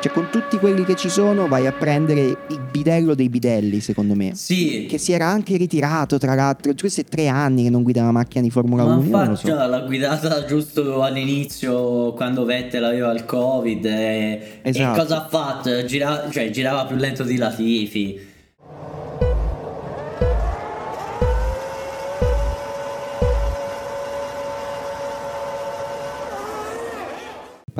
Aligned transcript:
Cioè, 0.00 0.12
con 0.12 0.28
tutti 0.30 0.56
quelli 0.56 0.84
che 0.84 0.96
ci 0.96 1.10
sono, 1.10 1.46
vai 1.46 1.66
a 1.66 1.72
prendere 1.72 2.20
il 2.22 2.60
bidello 2.70 3.14
dei 3.14 3.28
bidelli, 3.28 3.80
secondo 3.80 4.14
me. 4.14 4.32
Sì. 4.34 4.86
Che 4.88 4.96
si 4.96 5.12
era 5.12 5.26
anche 5.26 5.56
ritirato, 5.58 6.16
tra 6.18 6.34
l'altro. 6.34 6.72
Questi 6.78 7.04
tre 7.04 7.28
anni 7.28 7.64
che 7.64 7.70
non 7.70 7.82
guida 7.82 8.00
una 8.00 8.12
macchina 8.12 8.42
di 8.42 8.50
Formula 8.50 8.84
Ma 8.84 8.94
1. 8.94 9.02
io 9.04 9.10
non 9.10 9.10
lo 9.24 9.30
infatti 9.30 9.46
so. 9.48 9.54
già 9.54 9.66
l'ha 9.66 9.80
guidata 9.80 10.44
giusto 10.46 11.02
all'inizio 11.02 12.12
quando 12.14 12.44
Vettel 12.44 12.84
aveva 12.84 13.12
il 13.12 13.24
covid 13.26 13.84
e, 13.84 14.58
Esatto. 14.62 14.94
e 14.96 15.02
cosa 15.02 15.24
ha 15.24 15.28
fatto? 15.28 15.84
Gira- 15.84 16.28
cioè, 16.30 16.50
girava 16.50 16.86
più 16.86 16.96
lento 16.96 17.22
di 17.22 17.36
Latifi. 17.36 18.28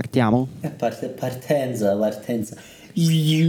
Partiamo? 0.04 0.48
E 0.62 0.70
parte- 0.70 1.08
partenza, 1.08 1.94
partenza. 1.94 2.56
Si 2.94 3.44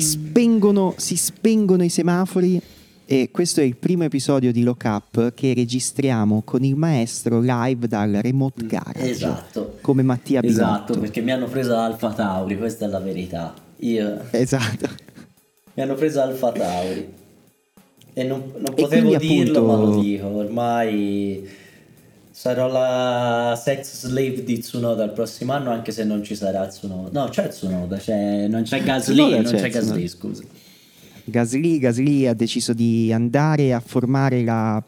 spengono, 0.00 0.94
si 0.96 1.16
spengono 1.16 1.84
i 1.84 1.90
semafori 1.90 2.58
e 3.04 3.28
questo 3.30 3.60
è 3.60 3.64
il 3.64 3.76
primo 3.76 4.04
episodio 4.04 4.52
di 4.52 4.62
Lock 4.62 4.84
Up 4.86 5.34
che 5.34 5.52
registriamo 5.52 6.40
con 6.46 6.64
il 6.64 6.76
maestro 6.76 7.40
live 7.42 7.86
dal 7.86 8.10
remote 8.22 8.64
garage. 8.66 9.10
Esatto. 9.10 9.76
Come 9.82 10.02
Mattia 10.02 10.40
Binotto. 10.40 10.62
Esatto, 10.62 10.98
perché 10.98 11.20
mi 11.20 11.30
hanno 11.30 11.46
preso 11.46 11.76
Alfa 11.76 12.14
Tauri, 12.14 12.56
questa 12.56 12.86
è 12.86 12.88
la 12.88 13.00
verità. 13.00 13.52
Io 13.80 14.20
Esatto. 14.30 14.88
mi 15.74 15.82
hanno 15.82 15.94
preso 15.94 16.22
Alfa 16.22 16.52
Tauri. 16.52 17.06
E 18.14 18.24
non, 18.24 18.44
non 18.56 18.72
potevo 18.74 19.08
quindi, 19.14 19.28
dirlo, 19.28 19.58
appunto- 19.58 19.66
ma 19.66 19.76
lo 19.94 20.00
dico. 20.00 20.26
Ormai 20.26 21.46
sarò 22.38 22.68
la 22.70 23.58
sex 23.60 23.96
slave 24.06 24.44
di 24.44 24.58
Tsunoda 24.58 25.04
il 25.04 25.12
prossimo 25.12 25.54
anno, 25.54 25.70
anche 25.70 25.90
se 25.90 26.04
non 26.04 26.22
ci 26.22 26.34
sarà 26.34 26.66
Tsunoda. 26.66 27.18
No, 27.18 27.28
c'è 27.30 27.48
Tsunoda, 27.48 27.96
c'è- 27.96 28.46
non 28.46 28.62
c'è 28.62 28.82
Gasly, 28.82 29.14
Tsunoda 29.14 29.36
non 29.40 29.44
c'è, 29.52 29.60
c'è. 29.62 29.68
Gasly, 29.70 30.06
scusa. 30.06 30.42
Gasly, 31.24 31.78
Gasly 31.78 32.26
ha 32.26 32.34
deciso 32.34 32.74
di 32.74 33.10
andare 33.10 33.72
a 33.72 33.80
formare 33.80 34.42
la, 34.44 34.84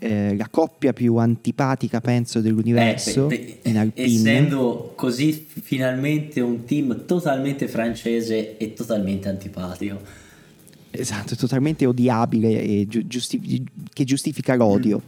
eh, 0.00 0.36
la 0.36 0.48
coppia 0.50 0.92
più 0.92 1.14
antipatica, 1.18 2.00
penso, 2.00 2.40
dell'universo 2.40 3.30
Eh, 3.30 3.58
beh, 3.62 3.70
in 3.70 3.78
Alpine. 3.78 4.06
essendo 4.08 4.92
così 4.96 5.46
finalmente 5.62 6.40
un 6.40 6.64
team 6.64 7.04
totalmente 7.06 7.68
francese 7.68 8.56
e 8.56 8.72
totalmente 8.74 9.28
antipatico. 9.28 10.26
Esatto, 10.90 11.36
totalmente 11.36 11.84
odiabile 11.86 12.62
e 12.62 12.86
giu- 12.88 13.06
giusti- 13.06 13.64
che 13.92 14.04
giustifica 14.04 14.54
l'odio. 14.54 15.02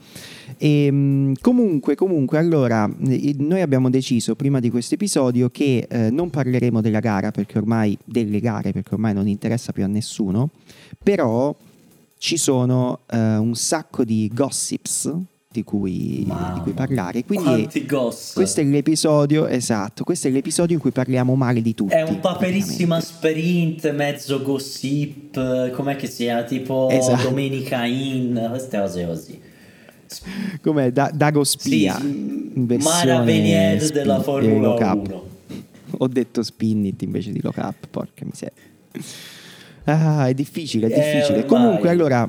E, 0.59 1.33
comunque, 1.41 1.95
comunque, 1.95 2.39
allora, 2.39 2.89
eh, 3.07 3.35
noi 3.39 3.63
abbiamo 3.63 3.89
deciso 3.89 4.35
prima 4.35 4.61
di 4.61 4.71
questo 4.71 4.95
episodio 4.95 5.49
che 5.49 5.87
eh, 5.89 6.11
non 6.11 6.29
parleremo 6.29 6.81
della 6.81 7.01
gara 7.01 7.31
perché 7.31 7.59
ormai 7.59 7.97
delle 8.05 8.41
gare 8.41 8.73
perché 8.73 8.95
ormai 8.95 9.15
non 9.15 9.27
interessa 9.27 9.73
più 9.73 9.85
a 9.85 9.87
nessuno, 9.87 10.51
però 11.03 11.57
ci 12.19 12.37
sono 12.37 13.01
eh, 13.11 13.37
un 13.37 13.55
sacco 13.55 14.05
di 14.05 14.31
gossips 14.33 15.11
di 15.53 15.65
cui, 15.65 16.25
di 16.25 16.61
cui 16.63 16.71
parlare. 16.73 17.25
Quindi 17.25 17.69
questo 17.85 18.61
è 18.61 18.63
l'episodio, 18.65 19.49
esatto, 19.49 20.05
questo 20.05 20.29
è 20.29 20.31
l'episodio 20.31 20.77
in 20.77 20.81
cui 20.81 20.93
parliamo 20.93 21.35
male 21.35 21.61
di 21.61 21.75
tutti. 21.75 21.93
È 21.93 22.03
un 22.03 22.21
paperissima 22.21 23.01
sprint, 23.01 23.91
mezzo 23.93 24.41
gossip, 24.43 25.71
com'è 25.73 25.97
che 25.97 26.07
si 26.07 26.23
chiama? 26.23 26.45
Tipo 26.45 26.89
Esatto. 26.89 27.23
Domenica 27.25 27.85
In, 27.85 28.47
queste 28.49 28.79
cose 28.79 29.07
così. 29.07 29.41
Come 30.63 30.93
da, 30.93 31.11
Dago 31.13 31.43
Spia. 31.43 31.99
Sì, 31.99 32.53
versione 32.55 33.05
Mara 33.07 33.21
Venier 33.25 33.81
spin- 33.83 33.93
della 33.95 34.21
eh, 34.21 34.23
Formula 34.23 34.69
lock 34.69 34.81
up. 34.83 35.07
1. 35.09 35.25
Ho 35.99 36.07
detto 36.07 36.43
Spinnit 36.45 37.03
invece 37.03 37.33
di 37.33 37.41
lock 37.43 37.57
up, 37.57 37.87
porca 37.91 38.25
miseria. 38.25 38.55
Ah, 39.85 40.29
è 40.29 40.35
difficile, 40.35 40.87
è 40.87 40.93
Eh, 40.93 40.95
difficile. 40.95 41.39
ormai. 41.43 41.47
Comunque, 41.49 41.89
allora. 41.89 42.29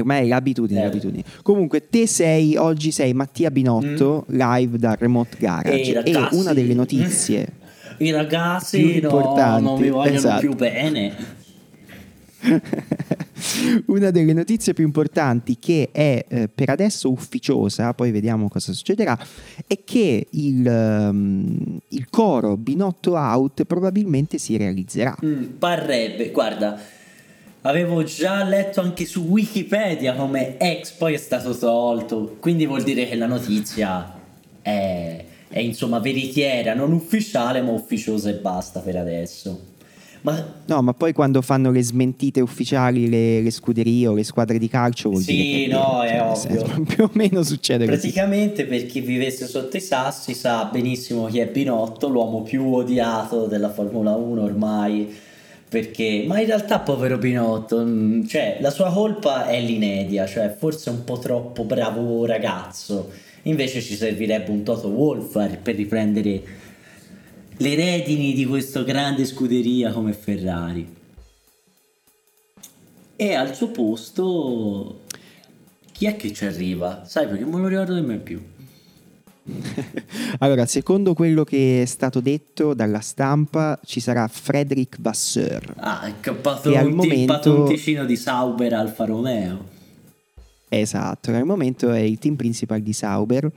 Ormai 0.00 0.24
è 0.24 0.28
l'abitudine, 0.28 0.80
Eh. 0.80 0.84
l'abitudine. 0.84 1.24
Comunque, 1.42 1.88
te 1.88 2.06
sei, 2.06 2.56
oggi 2.56 2.90
sei 2.90 3.12
Mattia 3.14 3.50
Binotto, 3.50 4.24
live 4.28 4.78
dal 4.78 4.96
Remote 4.98 5.36
Garage. 5.38 6.00
Mm. 6.00 6.06
Ehi, 6.06 6.12
e 6.14 6.28
una 6.32 6.52
delle 6.52 6.74
notizie 6.74 7.64
I 7.98 8.10
ragazzi 8.10 9.00
no, 9.00 9.58
non 9.58 9.80
mi 9.80 9.88
vogliono 9.88 10.16
esatto. 10.16 10.40
più 10.40 10.54
bene. 10.54 11.44
Una 13.86 14.10
delle 14.10 14.32
notizie 14.32 14.72
più 14.72 14.84
importanti 14.84 15.56
che 15.58 15.88
è 15.92 16.24
eh, 16.28 16.48
per 16.48 16.70
adesso 16.70 17.10
ufficiosa, 17.10 17.94
poi 17.94 18.10
vediamo 18.10 18.48
cosa 18.48 18.72
succederà, 18.72 19.18
è 19.66 19.78
che 19.84 20.26
il, 20.30 20.66
ehm, 20.66 21.78
il 21.88 22.10
coro 22.10 22.56
Binotto 22.56 23.14
Out 23.14 23.64
probabilmente 23.64 24.38
si 24.38 24.56
realizzerà. 24.56 25.16
Mm, 25.24 25.44
parrebbe, 25.58 26.30
guarda, 26.30 26.78
avevo 27.66 28.02
già 28.04 28.42
letto 28.44 28.80
anche 28.80 29.04
su 29.04 29.22
Wikipedia 29.22 30.14
come 30.14 30.56
ex, 30.58 30.92
poi 30.92 31.14
è 31.14 31.18
stato 31.18 31.56
tolto, 31.56 32.36
quindi 32.40 32.66
vuol 32.66 32.82
dire 32.82 33.06
che 33.08 33.14
la 33.14 33.26
notizia 33.26 34.14
è, 34.62 35.24
è 35.48 35.58
insomma 35.58 35.98
veritiera, 35.98 36.74
non 36.74 36.92
ufficiale 36.92 37.60
ma 37.60 37.70
ufficiosa 37.72 38.30
e 38.30 38.34
basta 38.34 38.80
per 38.80 38.96
adesso. 38.96 39.60
Ma 40.22 40.54
No, 40.66 40.82
ma 40.82 40.92
poi 40.92 41.12
quando 41.12 41.40
fanno 41.40 41.70
le 41.70 41.82
smentite 41.82 42.40
ufficiali 42.40 43.08
le, 43.08 43.40
le 43.42 43.50
scuderie 43.50 44.08
o 44.08 44.14
le 44.14 44.24
squadre 44.24 44.58
di 44.58 44.68
calcio 44.68 45.10
vuol 45.10 45.22
Sì, 45.22 45.34
dire 45.36 45.44
che 45.44 45.66
no, 45.68 46.00
vero, 46.00 46.02
è 46.02 46.48
nel 46.48 46.62
ovvio. 46.62 46.82
più 46.84 47.04
o 47.04 47.10
meno 47.12 47.42
succede 47.44 47.86
così. 47.86 48.12
praticamente 48.12 48.64
per 48.64 48.86
chi 48.86 49.00
vivesse 49.00 49.46
sotto 49.46 49.76
i 49.76 49.80
sassi 49.80 50.34
sa 50.34 50.64
benissimo 50.64 51.26
chi 51.26 51.38
è 51.38 51.46
Binotto, 51.46 52.08
l'uomo 52.08 52.42
più 52.42 52.72
odiato 52.74 53.46
della 53.46 53.70
Formula 53.70 54.16
1 54.16 54.42
ormai. 54.42 55.14
Perché, 55.68 56.24
ma 56.26 56.38
in 56.38 56.46
realtà, 56.46 56.78
povero 56.78 57.18
Binotto, 57.18 57.84
mm, 57.84 58.24
cioè, 58.26 58.58
la 58.60 58.70
sua 58.70 58.92
colpa 58.92 59.46
è 59.48 59.60
l'inedia, 59.60 60.26
cioè 60.26 60.54
forse 60.56 60.90
un 60.90 61.02
po' 61.02 61.18
troppo 61.18 61.64
bravo 61.64 62.24
ragazzo. 62.24 63.10
Invece 63.42 63.80
ci 63.80 63.96
servirebbe 63.96 64.50
un 64.50 64.62
Toto 64.62 64.88
Wolff 64.88 65.32
per 65.62 65.74
riprendere 65.74 66.42
le 67.58 67.74
redini 67.74 68.32
di 68.32 68.44
questa 68.44 68.82
grande 68.82 69.24
scuderia 69.24 69.92
come 69.92 70.12
Ferrari. 70.12 70.94
E 73.16 73.34
al 73.34 73.54
suo 73.54 73.68
posto, 73.68 75.00
chi 75.92 76.06
è 76.06 76.16
che 76.16 76.32
ci 76.32 76.44
arriva? 76.44 77.04
Sai, 77.06 77.26
perché 77.26 77.44
non 77.44 77.62
lo 77.62 77.68
ricordo 77.68 77.94
nemmeno 77.94 78.20
più. 78.20 78.42
Allora, 80.38 80.66
secondo 80.66 81.14
quello 81.14 81.44
che 81.44 81.82
è 81.82 81.84
stato 81.84 82.20
detto 82.20 82.74
dalla 82.74 83.00
stampa, 83.00 83.78
ci 83.84 84.00
sarà 84.00 84.28
Frederick 84.28 85.00
Vasseur. 85.00 85.74
Ah, 85.76 86.06
è 86.06 86.14
cappato 86.20 86.72
un, 86.72 86.92
momento- 86.92 87.32
pattonticino 87.32 88.04
di 88.04 88.16
Sauber 88.16 88.72
Alfa 88.74 89.04
Romeo. 89.04 89.74
Esatto, 90.68 91.30
al 91.30 91.44
momento 91.44 91.92
è 91.92 92.00
il 92.00 92.18
team 92.18 92.34
principal 92.34 92.80
di 92.80 92.92
Sauber 92.92 93.48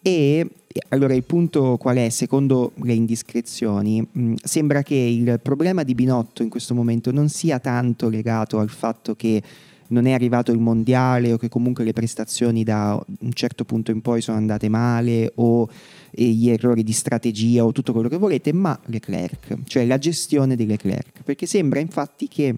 e 0.00 0.46
allora 0.88 1.14
il 1.14 1.22
punto 1.22 1.76
qual 1.76 1.96
è? 1.98 2.08
Secondo 2.08 2.72
le 2.82 2.94
indiscrezioni, 2.94 4.04
mh, 4.10 4.34
sembra 4.42 4.82
che 4.82 4.94
il 4.94 5.38
problema 5.42 5.82
di 5.82 5.94
Binotto 5.94 6.42
in 6.42 6.48
questo 6.48 6.74
momento 6.74 7.12
non 7.12 7.28
sia 7.28 7.58
tanto 7.58 8.08
legato 8.08 8.58
al 8.58 8.70
fatto 8.70 9.14
che 9.14 9.42
non 9.88 10.06
è 10.06 10.12
arrivato 10.12 10.52
il 10.52 10.58
mondiale 10.58 11.32
o 11.32 11.36
che 11.36 11.48
comunque 11.48 11.84
le 11.84 11.92
prestazioni 11.92 12.64
da 12.64 13.02
un 13.20 13.32
certo 13.32 13.64
punto 13.64 13.90
in 13.90 14.00
poi 14.00 14.20
sono 14.20 14.36
andate 14.36 14.68
male 14.68 15.32
o 15.36 15.68
gli 16.10 16.48
errori 16.48 16.82
di 16.82 16.92
strategia 16.92 17.64
o 17.64 17.72
tutto 17.72 17.92
quello 17.92 18.08
che 18.08 18.16
volete, 18.16 18.52
ma 18.52 18.78
Leclerc, 18.86 19.64
cioè 19.64 19.84
la 19.84 19.98
gestione 19.98 20.56
di 20.56 20.66
Leclerc, 20.66 21.22
perché 21.24 21.46
sembra 21.46 21.80
infatti 21.80 22.28
che 22.28 22.54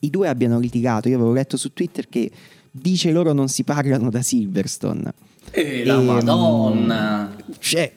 i 0.00 0.10
due 0.10 0.28
abbiano 0.28 0.58
litigato, 0.58 1.08
io 1.08 1.16
avevo 1.16 1.32
letto 1.32 1.56
su 1.56 1.72
Twitter 1.72 2.08
che 2.08 2.30
dice 2.70 3.10
loro 3.12 3.32
non 3.32 3.48
si 3.48 3.64
parlano 3.64 4.10
da 4.10 4.22
Silverstone. 4.22 5.12
E 5.52 5.84
la 5.84 5.94
Ehm, 5.94 6.04
madonna! 6.04 7.36
Cioè, 7.58 7.90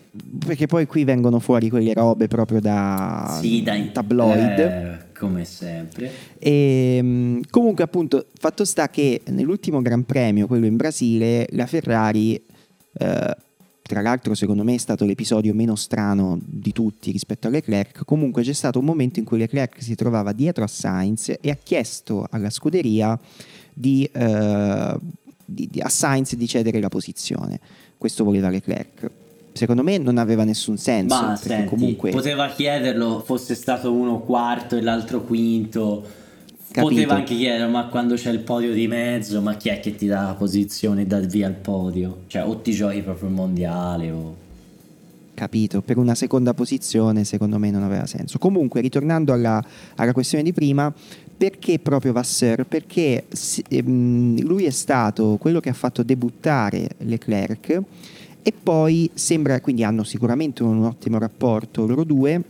perché 0.45 0.68
poi 0.68 0.86
qui 0.86 1.03
vengono 1.03 1.39
fuori 1.39 1.69
quelle 1.69 1.94
robe 1.94 2.27
proprio 2.27 2.62
da 2.62 3.38
Sì, 3.41 3.62
dai. 3.63 3.91
tabloid. 3.91 4.59
Eh, 4.59 4.97
come 5.18 5.44
sempre. 5.45 6.12
E, 6.38 7.01
mh, 7.01 7.41
comunque, 7.50 7.83
appunto, 7.83 8.27
fatto 8.39 8.63
sta 8.65 8.89
che 8.89 9.21
nell'ultimo 9.30 9.81
Gran 9.81 10.06
Premio, 10.06 10.47
quello 10.47 10.68
in 10.68 10.75
Brasile, 10.77 11.47
la 11.51 11.65
Ferrari, 11.65 12.35
eh, 13.00 13.35
tra 13.89 14.01
l'altro, 14.03 14.36
secondo 14.36 14.63
me 14.63 14.75
è 14.75 14.77
stato 14.77 15.03
l'episodio 15.03 15.51
meno 15.56 15.75
strano 15.75 16.38
di 16.45 16.71
tutti 16.71 17.09
rispetto 17.09 17.47
a 17.47 17.50
Leclerc. 17.50 18.06
Comunque, 18.06 18.44
c'è 18.44 18.53
stato 18.53 18.77
un 18.77 18.86
momento 18.86 19.18
in 19.18 19.25
cui 19.25 19.39
Leclerc 19.39 19.81
si 19.81 19.95
trovava 19.95 20.31
dietro 20.31 20.63
a 20.63 20.68
Sainz 20.68 21.33
e 21.41 21.50
ha 21.50 21.57
chiesto 21.62 22.27
alla 22.30 22.51
scuderia 22.51 23.19
di, 23.74 24.07
eh, 24.13 24.95
di- 25.44 25.69
di- 25.71 25.81
a 25.81 25.89
Sainz 25.89 26.36
di 26.36 26.47
cedere 26.47 26.80
la 26.80 26.89
posizione. 26.89 27.59
Questo 27.97 28.24
voleva 28.24 28.50
Leclerc. 28.50 29.09
Secondo 29.53 29.81
me 29.81 29.97
non 29.97 30.19
aveva 30.19 30.44
nessun 30.44 30.77
senso. 30.77 31.19
Ma 31.19 31.35
senti, 31.35 31.68
comunque 31.68 32.12
poteva 32.12 32.47
chiederlo, 32.50 33.24
fosse 33.25 33.56
stato 33.56 33.92
uno 33.92 34.19
quarto 34.19 34.77
e 34.77 34.81
l'altro 34.81 35.24
quinto. 35.24 36.06
Capito. 36.71 36.88
Poteva 36.94 37.16
anche 37.16 37.36
chiederlo, 37.36 37.68
ma 37.68 37.88
quando 37.88 38.13
c'è 38.13 38.30
il 38.30 38.39
podio 38.39 38.74
di 38.74 38.88
mezzo, 38.88 39.42
ma 39.42 39.56
chi 39.56 39.69
è 39.69 39.80
che 39.80 39.95
ti 39.95 40.06
dà 40.06 40.21
la 40.21 40.36
posizione 40.36 41.01
e 41.01 41.06
dà 41.07 41.19
via 41.19 41.48
il 41.48 41.56
podio? 41.56 42.19
Cioè, 42.27 42.45
o 42.45 42.57
ti 42.57 42.74
giochi 42.74 43.01
proprio 43.01 43.27
il 43.27 43.33
mondiale 43.33 44.12
o... 44.12 44.36
capito, 45.33 45.81
per 45.81 45.98
una 45.98 46.13
seconda 46.13 46.54
posizione 46.54 47.24
secondo 47.24 47.57
me 47.57 47.71
non 47.71 47.81
aveva 47.81 48.06
senso. 48.06 48.38
Comunque, 48.38 48.81
ritornando 48.81 49.33
alla, 49.33 49.63
alla 49.95 50.13
questione 50.13 50.44
di 50.44 50.54
prima, 50.54 50.94
perché 51.36 51.80
proprio 51.80 52.12
Vasseur? 52.12 52.66
Perché 52.66 53.25
ehm, 53.69 54.39
lui 54.42 54.66
è 54.66 54.69
stato 54.69 55.38
quello 55.39 55.60
che 55.60 55.69
ha 55.69 55.74
fatto 55.74 56.04
debuttare 56.04 56.89
Leclerc 57.00 57.81
e 58.44 58.54
poi 58.62 59.10
sembra, 59.13 59.60
quindi 59.60 59.83
hanno 59.83 60.04
sicuramente 60.04 60.62
un 60.63 60.83
ottimo 60.83 61.18
rapporto 61.18 61.88
loro 61.88 62.04
due, 62.04 62.44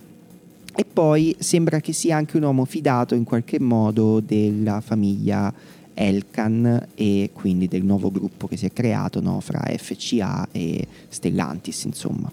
e 0.79 0.85
poi 0.85 1.35
sembra 1.39 1.81
che 1.81 1.91
sia 1.91 2.15
anche 2.15 2.37
un 2.37 2.43
uomo 2.43 2.63
fidato 2.63 3.13
in 3.13 3.25
qualche 3.25 3.59
modo 3.59 4.21
della 4.21 4.79
famiglia 4.79 5.53
Elkan 5.93 6.87
e 6.95 7.31
quindi 7.33 7.67
del 7.67 7.83
nuovo 7.83 8.09
gruppo 8.09 8.47
che 8.47 8.55
si 8.55 8.65
è 8.65 8.71
creato 8.71 9.19
no, 9.19 9.41
fra 9.41 9.61
FCA 9.77 10.47
e 10.53 10.87
Stellantis, 11.09 11.83
insomma. 11.83 12.31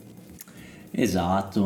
Esatto, 0.93 1.61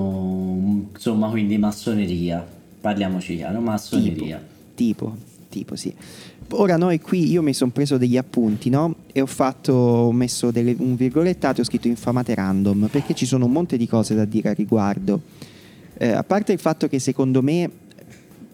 insomma, 0.94 1.28
quindi 1.28 1.58
massoneria. 1.58 2.42
Parliamoci 2.80 3.36
chiaro, 3.36 3.60
massoneria. 3.60 4.42
Tipo, 4.74 5.14
tipo, 5.14 5.16
tipo 5.50 5.76
sì. 5.76 5.94
Ora 6.52 6.78
noi 6.78 6.98
qui, 6.98 7.30
io 7.30 7.42
mi 7.42 7.52
sono 7.52 7.72
preso 7.72 7.98
degli 7.98 8.16
appunti, 8.16 8.70
no? 8.70 8.94
E 9.12 9.20
ho 9.20 9.26
fatto, 9.26 9.74
ho 9.74 10.12
messo 10.12 10.50
delle, 10.50 10.74
un 10.78 10.96
virgolettato 10.96 11.58
e 11.58 11.60
ho 11.60 11.66
scritto 11.66 11.88
infamate 11.88 12.34
random, 12.34 12.88
perché 12.90 13.12
ci 13.14 13.26
sono 13.26 13.44
un 13.44 13.52
monte 13.52 13.76
di 13.76 13.86
cose 13.86 14.14
da 14.14 14.24
dire 14.24 14.48
a 14.48 14.54
riguardo. 14.54 15.20
Eh, 16.02 16.12
a 16.12 16.24
parte 16.24 16.52
il 16.52 16.58
fatto 16.58 16.88
che 16.88 16.98
secondo 16.98 17.42
me 17.42 17.68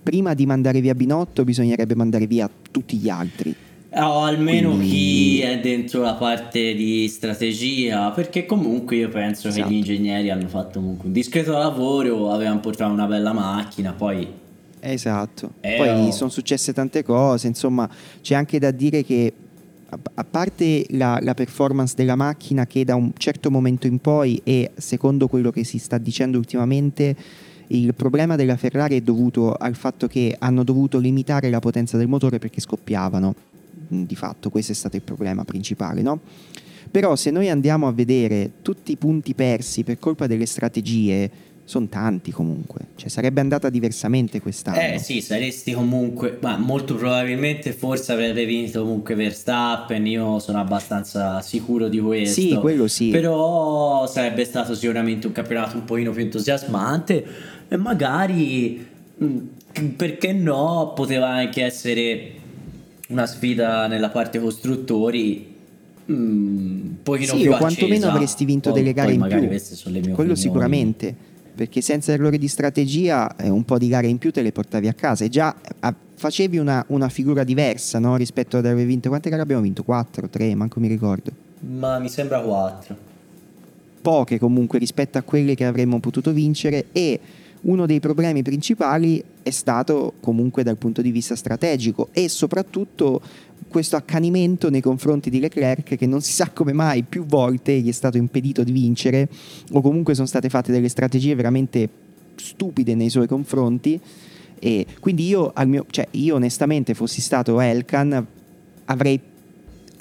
prima 0.02 0.34
di 0.34 0.46
mandare 0.46 0.80
via 0.80 0.96
Binotto 0.96 1.44
bisognerebbe 1.44 1.94
mandare 1.94 2.26
via 2.26 2.50
tutti 2.72 2.96
gli 2.96 3.08
altri. 3.08 3.54
O 3.92 4.22
almeno 4.24 4.70
Quindi... 4.70 4.88
chi 4.88 5.40
è 5.42 5.60
dentro 5.60 6.02
la 6.02 6.14
parte 6.14 6.74
di 6.74 7.06
strategia, 7.06 8.10
perché 8.10 8.46
comunque 8.46 8.96
io 8.96 9.08
penso 9.10 9.46
esatto. 9.46 9.68
che 9.68 9.74
gli 9.74 9.76
ingegneri 9.76 10.28
hanno 10.30 10.48
fatto 10.48 10.80
comunque 10.80 11.06
un 11.06 11.12
discreto 11.12 11.52
lavoro, 11.52 12.32
avevano 12.32 12.58
portato 12.58 12.92
una 12.92 13.06
bella 13.06 13.32
macchina, 13.32 13.92
poi... 13.92 14.26
Esatto, 14.80 15.52
eh, 15.60 15.76
poi 15.76 15.88
oh. 15.88 16.10
sono 16.10 16.30
successe 16.30 16.72
tante 16.72 17.04
cose, 17.04 17.46
insomma 17.46 17.88
c'è 18.22 18.34
anche 18.34 18.58
da 18.58 18.72
dire 18.72 19.04
che 19.04 19.32
a 20.14 20.24
parte 20.24 20.86
la, 20.90 21.18
la, 21.22 21.34
performance 21.34 21.94
della 21.96 22.16
macchina 22.16 22.66
che 22.66 22.84
da 22.84 22.94
un 22.94 23.12
certo 23.16 23.50
momento 23.50 23.86
in 23.86 23.98
poi 23.98 24.40
e 24.44 24.70
secondo 24.76 25.28
quello 25.28 25.50
che 25.50 25.64
si 25.64 25.78
sta 25.78 25.98
dicendo 25.98 26.38
ultimamente 26.38 27.16
il 27.68 27.94
problema 27.94 28.36
della 28.36 28.56
Ferrari 28.56 28.96
è 28.96 29.00
dovuto 29.00 29.52
al 29.52 29.74
fatto 29.74 30.06
che 30.06 30.36
hanno 30.38 30.62
dovuto 30.62 30.98
limitare 30.98 31.50
la 31.50 31.58
potenza 31.58 31.96
del 31.96 32.08
motore 32.08 32.38
perché 32.38 32.60
scoppiavano. 32.60 33.34
Mm, 33.92 34.02
di 34.04 34.16
fatto 34.16 34.50
questo 34.50 34.72
è 34.72 34.74
stato 34.74 34.96
il 34.96 35.02
problema 35.02 35.44
principale, 35.44 36.02
no? 36.02 36.20
Però 36.90 37.16
se 37.16 37.30
noi 37.30 37.50
andiamo 37.50 37.88
a 37.88 37.92
vedere 37.92 38.52
tutti 38.62 38.92
i 38.92 38.96
punti 38.96 39.34
persi 39.34 39.82
per 39.82 39.98
colpa 39.98 40.26
delle 40.26 40.46
strategie, 40.46 41.30
sono 41.66 41.88
tanti 41.88 42.30
comunque, 42.30 42.90
cioè 42.94 43.08
sarebbe 43.08 43.40
andata 43.40 43.68
diversamente 43.70 44.40
quest'anno. 44.40 44.78
Eh 44.78 44.98
sì, 45.00 45.20
saresti 45.20 45.72
comunque, 45.72 46.38
ma 46.40 46.56
molto 46.56 46.94
probabilmente 46.94 47.72
forse 47.72 48.12
avrebbe 48.12 48.44
vinto 48.44 48.82
comunque 48.82 49.16
Verstappen, 49.16 50.06
io 50.06 50.38
sono 50.38 50.60
abbastanza 50.60 51.40
sicuro 51.40 51.88
di 51.88 51.98
questo. 51.98 52.40
Sì, 52.40 52.54
quello 52.54 52.86
sì. 52.86 53.10
Però 53.10 54.06
sarebbe 54.06 54.44
stato 54.44 54.76
sicuramente 54.76 55.26
un 55.26 55.32
campionato 55.32 55.76
un 55.76 55.84
pochino 55.84 56.12
più 56.12 56.22
entusiasmante 56.22 57.26
e 57.66 57.76
magari, 57.76 58.86
mm, 59.24 59.38
perché 59.96 60.32
no, 60.32 60.92
poteva 60.94 61.30
anche 61.30 61.64
essere 61.64 62.30
una 63.08 63.26
sfida 63.26 63.88
nella 63.88 64.10
parte 64.10 64.38
costruttori 64.38 65.54
un 66.06 66.94
pochino 67.02 67.34
sì, 67.34 67.42
più 67.42 67.52
o 67.52 67.56
quantomeno 67.56 68.06
avresti 68.06 68.44
vinto 68.44 68.70
poi, 68.70 68.78
delle 68.78 68.92
gare 68.92 69.14
in 69.14 69.20
più. 69.22 69.28
Quello 69.28 70.12
opinioni. 70.12 70.36
sicuramente 70.36 71.34
perché 71.56 71.80
senza 71.80 72.12
errori 72.12 72.38
di 72.38 72.46
strategia 72.46 73.34
eh, 73.36 73.48
un 73.48 73.64
po' 73.64 73.78
di 73.78 73.88
gare 73.88 74.06
in 74.06 74.18
più 74.18 74.30
te 74.30 74.42
le 74.42 74.52
portavi 74.52 74.86
a 74.86 74.92
casa. 74.92 75.24
E 75.24 75.28
già 75.28 75.54
a, 75.80 75.94
facevi 76.14 76.58
una, 76.58 76.84
una, 76.88 77.08
figura 77.08 77.42
diversa 77.42 77.98
no? 77.98 78.16
rispetto 78.16 78.58
ad 78.58 78.66
aver 78.66 78.86
vinto. 78.86 79.08
Quante 79.08 79.30
gare 79.30 79.42
abbiamo 79.42 79.62
vinto? 79.62 79.82
4, 79.82 80.28
3, 80.28 80.54
manco 80.54 80.78
mi 80.78 80.88
ricordo. 80.88 81.32
Ma 81.60 81.98
mi 81.98 82.08
sembra 82.08 82.40
4 82.40 83.14
poche 84.06 84.38
comunque 84.38 84.78
rispetto 84.78 85.18
a 85.18 85.22
quelle 85.22 85.56
che 85.56 85.64
avremmo 85.64 85.98
potuto 85.98 86.30
vincere. 86.30 86.86
E 86.92 87.18
uno 87.62 87.86
dei 87.86 87.98
problemi 87.98 88.42
principali 88.42 89.20
è 89.42 89.50
stato 89.50 90.12
comunque 90.20 90.62
dal 90.62 90.76
punto 90.76 91.02
di 91.02 91.10
vista 91.10 91.34
strategico. 91.34 92.10
E 92.12 92.28
soprattutto 92.28 93.20
questo 93.68 93.96
accanimento 93.96 94.70
nei 94.70 94.80
confronti 94.80 95.30
di 95.30 95.40
Leclerc 95.40 95.96
che 95.96 96.06
non 96.06 96.20
si 96.20 96.32
sa 96.32 96.50
come 96.50 96.72
mai 96.72 97.02
più 97.02 97.24
volte 97.24 97.78
gli 97.80 97.88
è 97.88 97.92
stato 97.92 98.16
impedito 98.16 98.62
di 98.62 98.72
vincere 98.72 99.28
o 99.72 99.80
comunque 99.80 100.14
sono 100.14 100.26
state 100.26 100.48
fatte 100.48 100.72
delle 100.72 100.88
strategie 100.88 101.34
veramente 101.34 101.88
stupide 102.36 102.94
nei 102.94 103.10
suoi 103.10 103.26
confronti. 103.26 104.00
E 104.58 104.86
quindi 105.00 105.26
io, 105.26 105.52
mio, 105.64 105.84
cioè 105.90 106.06
io 106.12 106.36
onestamente 106.36 106.94
fossi 106.94 107.20
stato 107.20 107.60
Elkan 107.60 108.26
avrei 108.86 109.20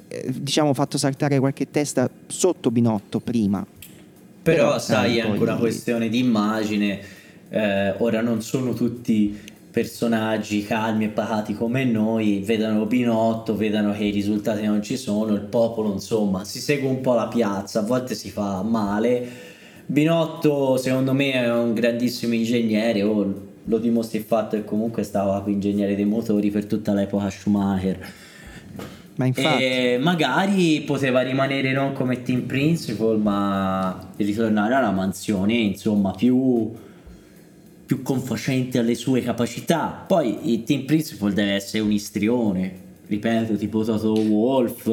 eh, 0.07 0.33
diciamo 0.39 0.73
fatto 0.73 0.97
saltare 0.97 1.39
qualche 1.39 1.69
testa 1.69 2.09
sotto 2.27 2.71
Binotto 2.71 3.19
prima. 3.19 3.65
Però, 4.43 4.67
però 4.67 4.79
sai 4.79 5.17
è 5.17 5.21
anche 5.21 5.41
una 5.41 5.55
questione 5.55 6.07
di 6.07 6.19
immagine. 6.19 6.99
Eh, 7.49 7.95
ora 7.97 8.21
non 8.21 8.41
sono 8.41 8.73
tutti 8.73 9.37
personaggi 9.75 10.63
calmi 10.63 11.03
e 11.03 11.09
pacati 11.09 11.53
come 11.53 11.83
noi, 11.83 12.41
vedano 12.45 12.85
Binotto, 12.85 13.57
vedano 13.57 13.91
che 13.91 14.05
i 14.05 14.09
risultati 14.09 14.65
non 14.65 14.81
ci 14.81 14.95
sono, 14.95 15.33
il 15.33 15.41
popolo 15.41 15.91
insomma 15.91 16.45
si 16.45 16.61
segue 16.61 16.87
un 16.87 17.01
po' 17.01 17.13
la 17.13 17.27
piazza, 17.27 17.79
a 17.79 17.83
volte 17.83 18.15
si 18.15 18.29
fa 18.29 18.63
male. 18.63 19.27
Binotto 19.85 20.77
secondo 20.77 21.11
me 21.11 21.33
è 21.33 21.53
un 21.53 21.73
grandissimo 21.73 22.35
ingegnere, 22.35 23.03
oh, 23.03 23.47
lo 23.65 23.77
dimostra 23.77 24.17
il 24.17 24.23
fatto 24.23 24.55
che 24.55 24.63
comunque 24.63 25.03
stava 25.03 25.41
qui 25.41 25.51
ingegnere 25.51 25.93
dei 25.97 26.05
motori 26.05 26.49
per 26.51 26.67
tutta 26.67 26.93
l'epoca 26.93 27.29
Schumacher. 27.29 28.13
Ma 29.17 29.25
infatti... 29.25 29.61
E 29.61 29.97
magari 29.99 30.83
poteva 30.85 31.19
rimanere 31.19 31.73
non 31.73 31.91
come 31.91 32.21
team 32.21 32.43
principal, 32.43 33.19
ma 33.19 34.09
ritornare 34.15 34.73
alla 34.73 34.91
mansione, 34.91 35.55
insomma, 35.55 36.11
più 36.11 36.71
più 37.85 38.01
confacente 38.01 38.79
alle 38.79 38.95
sue 38.95 39.21
capacità. 39.21 40.03
Poi 40.07 40.51
il 40.51 40.63
team 40.63 40.85
principal 40.85 41.33
deve 41.33 41.53
essere 41.53 41.83
un 41.83 41.91
istrione, 41.91 42.73
ripeto, 43.07 43.55
tipo 43.55 43.83
Toto 43.83 44.13
Wolf, 44.19 44.87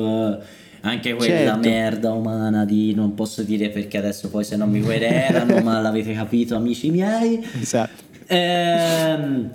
anche 0.83 1.15
quella 1.15 1.53
certo. 1.53 1.69
merda 1.69 2.13
umana 2.13 2.65
di 2.65 2.95
non 2.95 3.15
posso 3.15 3.43
dire 3.43 3.71
perché 3.71 3.99
adesso 3.99 4.29
poi 4.29 4.45
se 4.45 4.57
non 4.57 4.71
mi 4.71 4.81
querelano, 4.81 5.61
ma 5.63 5.81
l'avete 5.81 6.13
capito 6.13 6.55
amici 6.55 6.91
miei. 6.91 7.45
Esatto. 7.61 8.03
Ehm, 8.27 9.51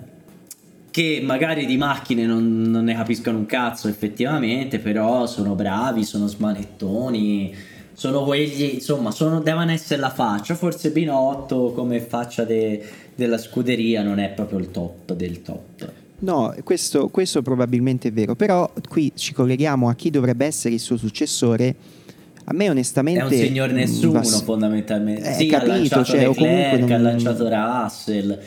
che 0.90 1.22
magari 1.24 1.66
di 1.66 1.78
macchine 1.78 2.26
non, 2.26 2.62
non 2.62 2.86
ne 2.86 2.96
capiscono 2.96 3.38
un 3.38 3.46
cazzo 3.46 3.88
effettivamente, 3.88 4.80
però 4.80 5.28
sono 5.28 5.54
bravi, 5.54 6.04
sono 6.04 6.26
smanettoni 6.26 7.56
sono 7.98 8.24
quelli, 8.26 8.76
insomma, 8.76 9.10
sono, 9.10 9.40
devono 9.40 9.72
essere 9.72 10.00
la 10.00 10.12
faccia. 10.12 10.54
Forse 10.54 10.92
Binotto 10.92 11.72
come 11.72 12.00
faccia 12.00 12.44
de, 12.44 12.80
della 13.16 13.40
scuderia 13.40 14.04
non 14.04 14.20
è 14.20 14.30
proprio 14.30 14.60
il 14.60 14.70
top 14.70 15.14
del 15.14 15.42
top. 15.42 15.92
No, 16.20 16.56
questo, 16.64 17.08
questo 17.08 17.42
probabilmente 17.42 18.10
è 18.10 18.12
vero, 18.12 18.36
però 18.36 18.72
qui 18.88 19.12
ci 19.16 19.34
colleghiamo 19.34 19.90
a 19.90 19.96
chi 19.96 20.12
dovrebbe 20.12 20.46
essere 20.46 20.76
il 20.76 20.80
suo 20.80 20.96
successore. 20.96 21.74
A 22.44 22.54
me 22.54 22.70
onestamente... 22.70 23.20
È 23.20 23.24
un 23.24 23.46
signor 23.48 23.72
nessuno 23.72 24.22
va... 24.22 24.24
fondamentalmente. 24.24 25.32
Eh, 25.32 25.34
sì, 25.34 25.48
capito, 25.48 25.72
ha 25.72 25.76
lanciato 25.76 26.04
cioè, 26.04 26.28
Leclerc, 26.28 26.80
non... 26.80 26.92
ha 26.92 26.98
lanciato 27.00 27.50
Russell, 27.50 28.40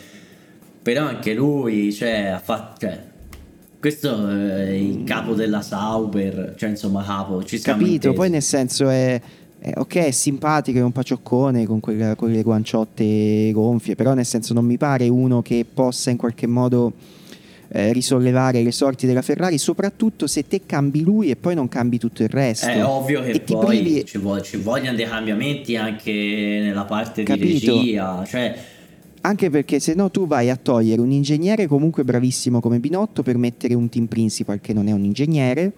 però 0.81 1.07
anche 1.07 1.33
lui, 1.33 1.91
cioè, 1.91 2.27
ha 2.27 2.39
fatto... 2.39 2.87
Cioè, 2.87 3.09
questo 3.81 4.29
è 4.29 4.69
il 4.69 5.03
capo 5.05 5.33
della 5.33 5.63
Sauber, 5.63 6.53
cioè 6.55 6.69
insomma 6.69 7.03
capo, 7.03 7.43
ci 7.43 7.57
siamo 7.57 7.79
Capito, 7.79 7.95
intesi. 7.95 8.15
poi 8.15 8.29
nel 8.29 8.43
senso 8.43 8.87
è 8.89 9.19
eh, 9.63 9.73
ok, 9.75 9.95
è 9.97 10.11
simpatico, 10.11 10.79
è 10.79 10.81
un 10.81 10.91
pacioccone 10.91 11.67
con 11.67 11.79
quelle, 11.79 12.15
quelle 12.15 12.41
guanciotte 12.41 13.51
gonfie, 13.53 13.93
però 13.93 14.15
nel 14.15 14.25
senso 14.25 14.55
non 14.55 14.65
mi 14.65 14.77
pare 14.77 15.07
uno 15.07 15.43
che 15.43 15.67
possa 15.71 16.09
in 16.09 16.17
qualche 16.17 16.47
modo 16.47 16.93
eh, 17.67 17.93
risollevare 17.93 18.63
le 18.63 18.71
sorti 18.71 19.05
della 19.05 19.21
Ferrari, 19.21 19.59
soprattutto 19.59 20.25
se 20.25 20.47
te 20.47 20.61
cambi 20.65 21.03
lui 21.03 21.29
e 21.29 21.35
poi 21.35 21.53
non 21.53 21.67
cambi 21.67 21.99
tutto 21.99 22.23
il 22.23 22.29
resto. 22.29 22.65
È 22.65 22.83
ovvio 22.83 23.21
che 23.21 23.39
poi 23.41 23.81
privi... 23.81 24.05
ci, 24.05 24.17
vog- 24.17 24.41
ci, 24.41 24.57
vogliono 24.57 24.95
dei 24.95 25.07
cambiamenti 25.07 25.75
anche 25.75 26.11
nella 26.11 26.85
parte 26.85 27.21
Capito. 27.21 27.45
di 27.45 27.79
regia, 27.81 28.25
cioè... 28.25 28.57
Anche 29.23 29.51
perché 29.51 29.79
se 29.79 29.93
no 29.93 30.09
tu 30.09 30.25
vai 30.25 30.49
a 30.49 30.55
togliere 30.55 30.99
un 30.99 31.11
ingegnere 31.11 31.67
comunque 31.67 32.03
bravissimo 32.03 32.59
come 32.59 32.79
Binotto 32.79 33.21
per 33.21 33.37
mettere 33.37 33.75
un 33.75 33.87
team 33.87 34.07
principal 34.07 34.59
che 34.59 34.73
non 34.73 34.87
è 34.87 34.91
un 34.91 35.03
ingegnere 35.03 35.73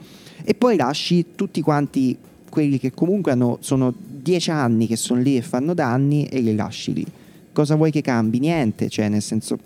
e 0.46 0.54
poi 0.54 0.78
lasci 0.78 1.36
tutti 1.36 1.60
quanti 1.60 2.18
quelli 2.54 2.78
che 2.78 2.92
comunque 2.92 3.32
hanno, 3.32 3.58
sono 3.62 3.92
dieci 3.98 4.52
anni 4.52 4.86
che 4.86 4.96
sono 4.96 5.20
lì 5.20 5.36
e 5.36 5.42
fanno 5.42 5.74
danni 5.74 6.26
e 6.26 6.40
li 6.40 6.54
lasci 6.54 6.94
lì. 6.94 7.04
Cosa 7.52 7.74
vuoi 7.74 7.90
che 7.90 8.02
cambi? 8.02 8.38
Niente, 8.38 8.90
cioè 8.90 9.10
nel 9.10 9.24
senso 9.24 9.58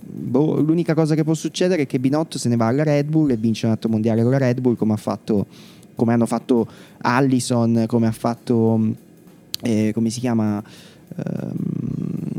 boh, 0.00 0.60
l'unica 0.60 0.94
cosa 0.94 1.16
che 1.16 1.24
può 1.24 1.34
succedere 1.34 1.82
è 1.82 1.86
che 1.88 1.98
Binotto 1.98 2.38
se 2.38 2.48
ne 2.48 2.54
va 2.54 2.68
alla 2.68 2.84
Red 2.84 3.08
Bull 3.08 3.30
e 3.30 3.36
vince 3.36 3.66
un 3.66 3.72
altro 3.72 3.90
mondiale 3.90 4.22
con 4.22 4.30
la 4.30 4.38
Red 4.38 4.60
Bull 4.60 4.76
come, 4.76 4.92
ha 4.92 4.96
fatto, 4.96 5.44
come 5.96 6.12
hanno 6.12 6.26
fatto 6.26 6.68
Allison, 6.98 7.82
come 7.88 8.06
ha 8.06 8.12
fatto, 8.12 8.94
eh, 9.62 9.90
come 9.92 10.10
si 10.10 10.20
chiama, 10.20 10.62
ehm, 11.16 12.30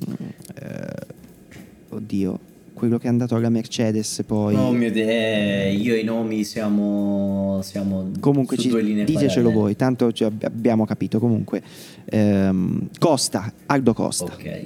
eh, 0.55 1.05
oddio, 1.89 2.39
quello 2.77 2.99
che 2.99 3.07
è 3.07 3.09
andato 3.09 3.33
alla 3.33 3.49
Mercedes 3.49 4.21
poi. 4.23 4.53
Oh 4.53 4.71
mio 4.71 4.93
eh, 4.93 5.75
io 5.75 5.95
e 5.95 5.99
i 6.01 6.03
nomi 6.03 6.43
siamo, 6.43 7.59
siamo 7.63 8.11
Comunque 8.19 8.55
ci, 8.55 8.69
ditecelo 9.03 9.49
voi, 9.49 9.75
tanto 9.75 10.11
abbiamo 10.43 10.85
capito. 10.85 11.17
Comunque, 11.17 11.63
ehm, 12.05 12.89
Costa, 12.99 13.51
Aldo 13.65 13.93
Costa. 13.93 14.25
Ok. 14.25 14.65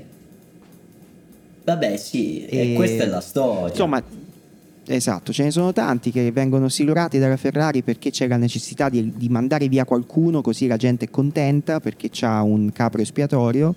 Vabbè, 1.63 1.95
sì, 1.95 2.45
e 2.45 2.71
E- 2.71 2.73
questa 2.73 3.03
è 3.03 3.07
la 3.07 3.21
storia. 3.21 3.69
Insomma, 3.69 4.03
esatto, 4.87 5.31
ce 5.31 5.43
ne 5.43 5.51
sono 5.51 5.71
tanti 5.71 6.11
che 6.11 6.33
vengono 6.33 6.67
silurati 6.67 7.17
dalla 7.17 7.37
Ferrari 7.37 7.81
perché 7.81 8.11
c'è 8.11 8.27
la 8.27 8.35
necessità 8.35 8.89
di, 8.89 9.13
di 9.15 9.29
mandare 9.29 9.69
via 9.69 9.85
qualcuno 9.85 10.41
così 10.41 10.67
la 10.67 10.75
gente 10.75 11.05
è 11.05 11.09
contenta 11.09 11.79
perché 11.79 12.09
c'ha 12.11 12.41
un 12.41 12.73
capro 12.73 13.01
espiatorio. 13.01 13.73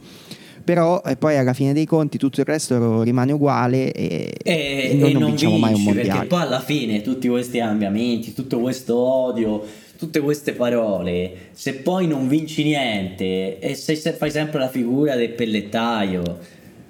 Però 0.65 1.03
poi 1.19 1.37
alla 1.37 1.53
fine 1.53 1.75
dei 1.75 1.85
conti 1.85 2.17
tutto 2.17 2.41
il 2.41 2.47
resto 2.47 3.03
rimane 3.03 3.33
uguale 3.33 3.93
e, 3.93 4.33
e, 4.43 4.89
e 4.93 4.95
noi 4.95 5.11
e 5.11 5.13
non, 5.13 5.25
vinciamo 5.27 5.59
mai 5.59 5.71
un 5.71 5.77
vinci, 5.77 5.85
mondiale. 5.85 6.09
Perché 6.09 6.27
poi 6.27 6.41
alla 6.41 6.61
fine 6.61 7.03
tutti 7.03 7.29
questi 7.29 7.59
cambiamenti, 7.59 8.33
tutto 8.33 8.61
questo 8.61 8.97
odio, 8.97 9.63
tutte 9.99 10.21
queste 10.21 10.53
parole, 10.53 11.33
se 11.53 11.75
poi 11.75 12.07
non 12.07 12.29
vinci 12.29 12.63
niente 12.63 13.59
e 13.59 13.75
se, 13.75 13.95
se 13.95 14.13
fai 14.13 14.31
sempre 14.31 14.59
la 14.59 14.69
figura 14.69 15.17
del 15.17 15.31
pellettaio, 15.31 16.23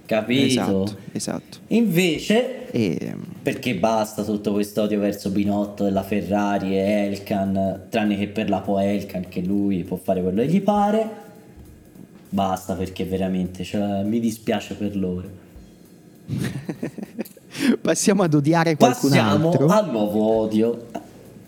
capito? 0.06 0.44
Esatto, 0.44 0.96
esatto. 1.12 1.58
Invece, 1.68 2.70
E, 2.70 3.14
perché 3.42 3.74
basta 3.74 4.22
tutto 4.22 4.52
questo 4.52 4.82
odio 4.82 5.00
verso 5.00 5.30
Binotto 5.30 5.82
della 5.82 6.02
Ferrari 6.02 6.76
e 6.76 7.06
Elkan, 7.06 7.86
tranne 7.88 8.16
che 8.16 8.28
per 8.28 8.48
la 8.48 8.60
Po 8.60 8.78
Elkan 8.78 9.26
che 9.28 9.40
lui 9.40 9.82
può 9.82 9.96
fare 9.96 10.22
quello 10.22 10.42
che 10.42 10.46
gli 10.46 10.60
pare. 10.60 11.22
Basta 12.34 12.74
perché 12.74 13.04
veramente 13.04 13.62
cioè, 13.62 14.02
mi 14.02 14.18
dispiace 14.18 14.74
per 14.74 14.96
loro. 14.96 15.28
passiamo 17.80 18.24
ad 18.24 18.34
odiare 18.34 18.74
qualcun 18.74 19.10
Passiamo 19.10 19.50
altro. 19.50 19.66
al 19.68 19.90
nuovo 19.90 20.20
odio. 20.40 20.86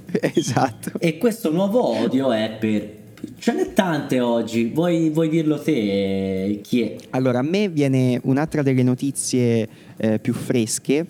Esatto. 0.33 0.93
E 1.01 1.19
questo 1.19 1.51
nuovo 1.51 1.85
odio 1.85 2.31
è 2.31 2.57
per. 2.61 2.89
Ce 3.37 3.53
n'è 3.53 3.73
tante 3.73 4.21
oggi. 4.21 4.71
Vuoi, 4.73 5.11
vuoi 5.11 5.29
dirlo 5.29 5.59
te? 5.61 6.61
Chi 6.63 6.83
è? 6.83 6.97
Allora, 7.11 7.41
a 7.41 7.43
me 7.43 7.69
viene 7.69 8.21
un'altra 8.23 8.63
delle 8.63 8.85
notizie 8.85 9.69
eh, 9.97 10.21
più 10.21 10.33
fresche 10.33 11.05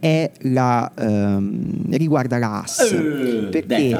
è 0.00 0.32
la 0.40 0.90
ehm, 0.98 1.94
riguarda 1.96 2.38
la 2.38 2.62
AS 2.62 2.80
Eh, 2.80 3.48
perché 3.52 3.90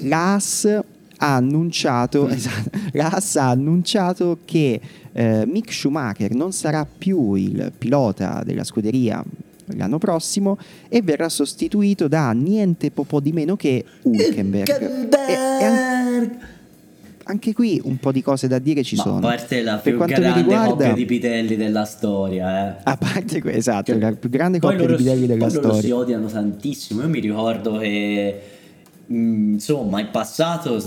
la 0.00 0.34
AS 0.34 0.80
ha 1.24 1.36
annunciato 1.36 2.28
esatto, 2.28 2.70
la 2.92 3.08
AS 3.10 3.36
ha 3.36 3.48
annunciato 3.50 4.38
che 4.44 4.80
eh, 5.12 5.44
Mick 5.46 5.72
Schumacher 5.72 6.34
non 6.34 6.52
sarà 6.52 6.84
più 6.86 7.34
il 7.34 7.70
pilota 7.76 8.42
della 8.44 8.64
scuderia 8.64 9.22
l'anno 9.76 9.98
prossimo 9.98 10.58
e 10.88 11.00
verrà 11.02 11.28
sostituito 11.28 12.08
da 12.08 12.32
niente 12.32 12.90
po' 13.04 13.20
di 13.20 13.32
meno 13.32 13.54
che 13.56 13.84
Hulkenberg. 14.02 14.68
E- 15.28 15.32
e 15.32 15.64
an- 15.64 16.38
anche 17.24 17.54
qui 17.54 17.80
un 17.84 17.98
po' 17.98 18.10
di 18.10 18.20
cose 18.20 18.48
da 18.48 18.58
dire 18.58 18.82
ci 18.82 18.96
Ma 18.96 19.02
sono. 19.02 19.16
a 19.18 19.20
parte 19.20 19.62
la 19.62 19.76
Per 19.76 19.94
più 19.94 20.00
mi 20.02 20.06
grande 20.12 20.40
riguarda- 20.40 20.70
coppia 20.70 20.92
di 20.92 21.04
pitelli 21.04 21.56
della 21.56 21.84
storia, 21.84 22.76
eh. 22.78 22.80
A 22.82 22.96
parte 22.96 23.40
que- 23.40 23.52
esatto, 23.54 23.96
la 23.96 24.12
più 24.12 24.28
grande 24.28 24.58
coppia 24.58 24.76
di 24.76 24.82
loro, 24.84 24.96
bidelli 24.96 25.26
della 25.28 25.46
poi 25.46 25.54
loro 25.54 25.72
si 25.74 25.78
storia. 25.78 25.96
odiano 25.96 26.26
tantissimo. 26.26 27.00
Io 27.02 27.08
mi 27.08 27.20
ricordo 27.20 27.78
che, 27.78 28.40
insomma, 29.06 30.00
in 30.00 30.08
passato 30.10 30.80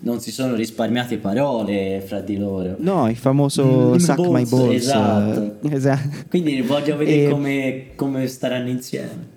non 0.00 0.20
si 0.20 0.30
sono 0.30 0.54
risparmiate 0.54 1.18
parole 1.18 2.02
fra 2.06 2.20
di 2.20 2.36
loro. 2.36 2.76
No, 2.78 3.08
il 3.08 3.16
famoso 3.16 3.64
Mm, 3.64 3.94
Suck 3.96 4.18
My 4.18 4.44
balls, 4.44 4.48
Balls. 4.50 4.74
esatto. 4.84 5.58
eh, 5.68 5.74
esatto. 5.74 6.16
Quindi 6.28 6.60
voglio 6.60 6.96
vedere 6.96 7.24
E- 7.26 7.28
come, 7.30 7.86
come 7.96 8.26
staranno 8.28 8.68
insieme. 8.68 9.36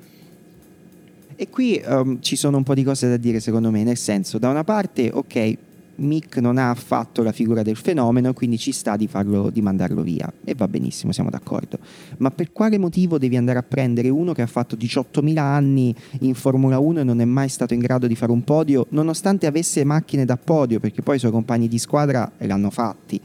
E 1.36 1.50
qui 1.50 1.82
um, 1.88 2.22
ci 2.22 2.36
sono 2.36 2.58
un 2.58 2.64
po' 2.64 2.76
di 2.76 2.84
cose 2.84 3.10
da 3.10 3.18
dire 3.18 3.40
secondo 3.40 3.72
me, 3.72 3.84
nel 3.84 3.98
senso, 3.98 4.38
da 4.38 4.50
una 4.50 4.64
parte, 4.64 5.10
ok, 5.12 5.58
Mick 5.96 6.38
non 6.38 6.58
ha 6.58 6.70
affatto 6.70 7.24
la 7.24 7.32
figura 7.32 7.62
del 7.62 7.76
fenomeno, 7.76 8.34
quindi 8.34 8.58
ci 8.58 8.72
sta 8.72 8.96
di, 8.96 9.08
farlo, 9.08 9.50
di 9.50 9.62
mandarlo 9.62 10.02
via. 10.02 10.32
E 10.44 10.56
va 10.56 10.68
benissimo, 10.68 11.12
siamo 11.12 11.30
d'accordo. 11.30 11.80
Ma 12.18 12.32
per 12.32 12.52
quale 12.52 12.78
motivo 12.78 13.18
devi 13.18 13.38
andare 13.38 13.60
a 13.60 13.64
prendere 13.64 14.10
uno 14.10 14.34
che 14.34 14.42
ha 14.42 14.48
fatto 14.48 14.76
18.000 14.76 15.38
anni 15.38 15.96
in 16.22 16.34
Formula 16.34 16.80
1 16.80 17.02
e 17.02 17.04
non 17.04 17.22
è 17.22 17.26
mai 17.26 17.50
stato 17.50 17.74
in 17.74 17.80
grado 17.80 18.08
di 18.08 18.16
fare 18.16 18.32
un 18.32 18.44
podio, 18.44 18.88
nonostante 18.90 19.46
avesse 19.48 19.84
macchine 19.84 20.26
da 20.26 20.38
podio, 20.38 20.80
perché 20.80 21.02
poi 21.02 21.18
i 21.18 21.20
suoi 21.20 21.32
compagni 21.32 21.68
di 21.68 21.78
squadra 21.78 22.32
l'hanno 22.38 22.70
fatti? 22.70 23.20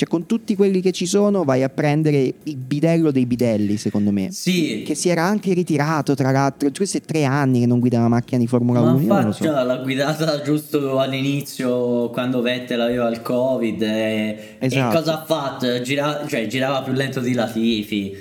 Cioè, 0.00 0.08
con 0.08 0.24
tutti 0.24 0.56
quelli 0.56 0.80
che 0.80 0.92
ci 0.92 1.04
sono, 1.04 1.44
vai 1.44 1.62
a 1.62 1.68
prendere 1.68 2.32
il 2.44 2.56
bidello 2.56 3.10
dei 3.10 3.26
bidelli, 3.26 3.76
secondo 3.76 4.10
me. 4.10 4.30
Sì, 4.30 4.82
Che 4.82 4.94
si 4.94 5.10
era 5.10 5.24
anche 5.24 5.52
ritirato, 5.52 6.14
tra 6.14 6.30
l'altro. 6.30 6.70
Questo 6.74 6.96
è 6.96 7.00
tre 7.02 7.24
anni 7.24 7.60
che 7.60 7.66
non 7.66 7.80
guida 7.80 7.98
una 7.98 8.08
macchina 8.08 8.40
di 8.40 8.46
Formula 8.46 8.80
ma 8.80 8.92
1. 8.92 9.00
Io 9.02 9.06
non 9.08 9.20
lo 9.20 9.26
infatti 9.26 9.44
so. 9.44 9.50
l'ha 9.62 9.76
guidata 9.76 10.40
giusto 10.40 10.98
all'inizio 10.98 12.08
quando 12.08 12.40
Vettel 12.40 12.80
aveva 12.80 13.10
il 13.10 13.20
covid 13.20 13.82
e, 13.82 14.56
Esatto. 14.58 14.96
e 14.96 14.98
cosa 15.00 15.20
ha 15.20 15.24
fatto? 15.26 15.80
Gira- 15.82 16.24
cioè, 16.26 16.46
girava 16.46 16.80
più 16.80 16.94
lento 16.94 17.20
di 17.20 17.34
Latifi. 17.34 18.16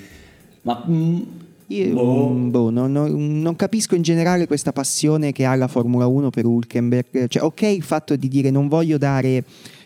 Ma... 0.63 0.83
mm, 0.85 1.19
Io 1.67 1.93
boh. 1.93 2.29
mm, 2.29 2.49
boh, 2.49 2.69
non, 2.71 2.91
non- 2.91 3.41
non 3.41 3.55
capisco 3.55 3.95
in 3.95 4.01
generale 4.01 4.47
questa 4.47 4.73
passione 4.73 5.31
che 5.31 5.45
ha 5.45 5.55
la 5.55 5.69
Formula 5.69 6.07
1 6.07 6.29
per 6.29 6.45
Hulkenberg. 6.45 7.27
Cioè, 7.29 7.41
ok, 7.41 7.61
il 7.61 7.83
fatto 7.83 8.17
di 8.17 8.27
dire 8.27 8.49
non 8.51 8.67
voglio 8.67 8.97
dare 8.97 9.43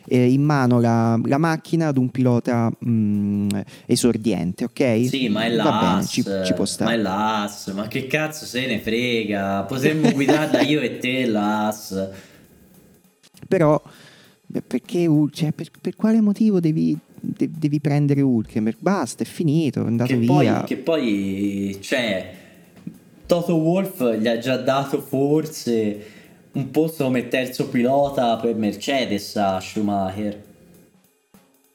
eh, 0.08 0.32
in 0.32 0.42
mano 0.44 0.80
la, 0.80 1.20
la 1.26 1.38
macchina 1.38 1.88
ad 1.88 1.98
un 1.98 2.10
pilota 2.10 2.72
mm, 2.86 3.50
esordiente, 3.86 4.66
ok? 4.66 5.08
Sì, 5.08 5.30
ma 5.30 5.46
è 5.46 5.50
l'AS, 5.50 6.10
ci, 6.10 6.24
ci 6.24 6.54
può 6.54 6.64
ma 6.64 6.66
stare. 6.66 6.94
è 6.94 6.98
l'AS, 6.98 7.68
ma 7.68 7.88
che 7.88 8.08
cazzo 8.08 8.46
se 8.46 8.66
ne 8.66 8.80
frega? 8.80 9.64
Potremmo 9.64 10.12
guidarla 10.12 10.62
io 10.62 10.82
e 10.82 10.98
te 10.98 11.26
l'AS. 11.26 12.10
Però, 13.48 13.82
perché, 14.66 15.10
cioè, 15.32 15.52
per, 15.52 15.68
per 15.82 15.96
quale 15.96 16.22
motivo 16.22 16.60
devi, 16.60 16.98
de- 17.20 17.50
devi 17.52 17.80
prendere 17.80 18.22
Hulkenberg? 18.22 18.78
Basta, 18.80 19.24
è 19.24 19.26
finito, 19.26 19.84
è 19.84 19.88
andato 19.88 20.14
Che 20.14 20.18
via. 20.18 20.56
poi, 20.60 20.64
che 20.66 20.78
poi, 20.78 21.78
cioè, 21.82 22.34
Toto 23.26 23.56
Wolff 23.56 24.04
gli 24.16 24.28
ha 24.28 24.38
già 24.38 24.58
dato 24.58 25.02
forse 25.02 26.06
un 26.54 26.72
posto 26.72 27.06
come 27.06 27.28
terzo 27.28 27.68
pilota 27.68 28.38
per 28.38 28.56
Mercedes 28.56 29.36
a 29.36 29.60
Schumacher. 29.60 30.52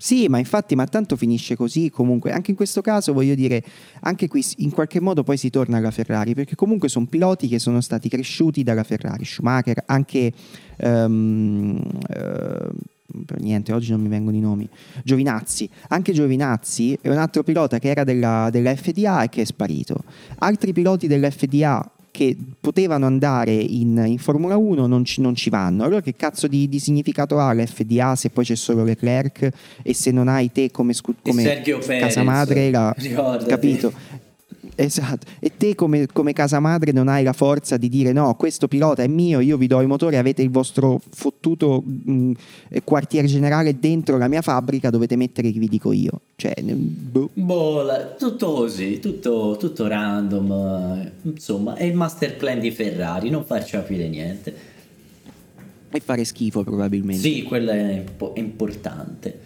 Sì, 0.00 0.28
ma 0.28 0.38
infatti, 0.38 0.76
ma 0.76 0.86
tanto 0.86 1.16
finisce 1.16 1.56
così 1.56 1.90
comunque. 1.90 2.30
Anche 2.30 2.52
in 2.52 2.56
questo 2.56 2.80
caso 2.80 3.12
voglio 3.12 3.34
dire, 3.34 3.64
anche 4.02 4.28
qui 4.28 4.44
in 4.58 4.70
qualche 4.70 5.00
modo 5.00 5.24
poi 5.24 5.36
si 5.36 5.50
torna 5.50 5.78
alla 5.78 5.90
Ferrari, 5.90 6.34
perché 6.34 6.54
comunque 6.54 6.88
sono 6.88 7.06
piloti 7.06 7.48
che 7.48 7.58
sono 7.58 7.80
stati 7.80 8.08
cresciuti 8.08 8.62
dalla 8.62 8.84
Ferrari, 8.84 9.24
Schumacher, 9.24 9.82
anche... 9.86 10.32
ehm, 10.76 11.82
eh, 12.08 12.68
per 13.24 13.40
niente, 13.40 13.72
oggi 13.72 13.90
non 13.90 14.02
mi 14.02 14.08
vengono 14.08 14.36
i 14.36 14.40
nomi. 14.40 14.68
Giovinazzi, 15.02 15.68
anche 15.88 16.12
Giovinazzi 16.12 16.96
è 17.00 17.08
un 17.08 17.16
altro 17.16 17.42
pilota 17.42 17.78
che 17.78 17.88
era 17.88 18.04
della, 18.04 18.50
della 18.52 18.76
FDA 18.76 19.24
e 19.24 19.28
che 19.30 19.42
è 19.42 19.44
sparito. 19.44 20.04
Altri 20.38 20.72
piloti 20.72 21.06
della 21.06 21.30
FDA 21.30 21.90
che 22.10 22.36
potevano 22.60 23.06
andare 23.06 23.52
in, 23.52 24.02
in 24.06 24.18
Formula 24.18 24.56
1 24.56 24.86
non 24.86 25.04
ci, 25.04 25.20
non 25.20 25.34
ci 25.34 25.50
vanno. 25.50 25.84
Allora 25.84 26.00
che 26.00 26.14
cazzo 26.14 26.46
di, 26.46 26.68
di 26.68 26.78
significato 26.78 27.38
ha 27.38 27.52
l'FDA 27.52 28.16
se 28.16 28.30
poi 28.30 28.44
c'è 28.44 28.54
solo 28.54 28.84
Leclerc 28.84 29.48
e 29.82 29.94
se 29.94 30.10
non 30.10 30.28
hai 30.28 30.50
te 30.52 30.70
come, 30.70 30.92
scu- 30.92 31.16
come 31.22 31.62
casa 31.98 32.22
madre, 32.22 32.70
la, 32.70 32.94
capito? 33.46 33.92
Esatto, 34.80 35.26
e 35.40 35.56
te 35.56 35.74
come, 35.74 36.06
come 36.06 36.32
casa 36.32 36.60
madre 36.60 36.92
non 36.92 37.08
hai 37.08 37.24
la 37.24 37.32
forza 37.32 37.76
di 37.76 37.88
dire 37.88 38.12
no, 38.12 38.36
questo 38.36 38.68
pilota 38.68 39.02
è 39.02 39.08
mio, 39.08 39.40
io 39.40 39.56
vi 39.56 39.66
do 39.66 39.80
i 39.80 39.86
motori, 39.86 40.14
avete 40.14 40.40
il 40.40 40.50
vostro 40.50 41.00
fottuto 41.10 41.82
mh, 41.84 42.30
eh, 42.68 42.84
quartier 42.84 43.24
generale 43.24 43.76
dentro 43.80 44.16
la 44.18 44.28
mia 44.28 44.40
fabbrica, 44.40 44.88
dovete 44.90 45.16
mettere 45.16 45.50
chi 45.50 45.58
vi 45.58 45.66
dico 45.66 45.90
io. 45.90 46.20
Cioè, 46.36 46.54
boh. 46.62 47.30
Boh, 47.34 48.14
tutto 48.16 48.52
così, 48.52 49.00
tutto, 49.00 49.56
tutto 49.58 49.88
random. 49.88 50.52
eh, 50.52 51.12
Insomma, 51.22 51.74
è 51.74 51.82
il 51.82 51.94
master 51.94 52.36
plan 52.36 52.60
di 52.60 52.70
Ferrari, 52.70 53.30
non 53.30 53.44
farci 53.44 53.72
capire 53.72 54.08
niente. 54.08 54.54
e 55.90 55.98
fare 55.98 56.24
schifo 56.24 56.62
probabilmente. 56.62 57.20
Sì, 57.20 57.42
quello 57.42 57.72
è 57.72 58.04
è 58.04 58.38
importante. 58.38 59.40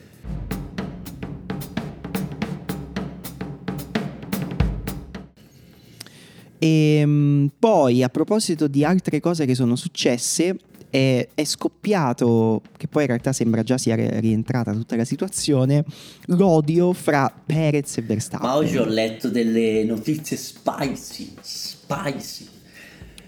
E 6.63 7.05
mh, 7.05 7.51
poi 7.59 8.05
a 8.05 8.09
proposito 8.09 8.69
di 8.69 8.85
altre 8.85 9.19
cose 9.19 9.47
che 9.47 9.57
sono 9.57 9.75
successe, 9.75 10.57
è, 10.91 11.27
è 11.35 11.43
scoppiato, 11.43 12.63
che 12.77 12.87
poi 12.87 13.03
in 13.03 13.09
realtà 13.09 13.33
sembra 13.33 13.65
già 13.65 13.79
sia 13.79 13.97
ri- 13.97 14.21
rientrata 14.21 14.73
tutta 14.73 14.95
la 14.95 15.05
situazione, 15.05 15.85
l'odio 16.27 16.93
fra 16.93 17.35
Perez 17.45 17.97
e 17.97 18.03
Verstappen. 18.03 18.49
Ma 18.49 18.55
oggi 18.55 18.77
ho 18.77 18.85
letto 18.85 19.29
delle 19.29 19.83
notizie 19.83 20.37
spicy, 20.37 21.33
spicy. 21.41 22.47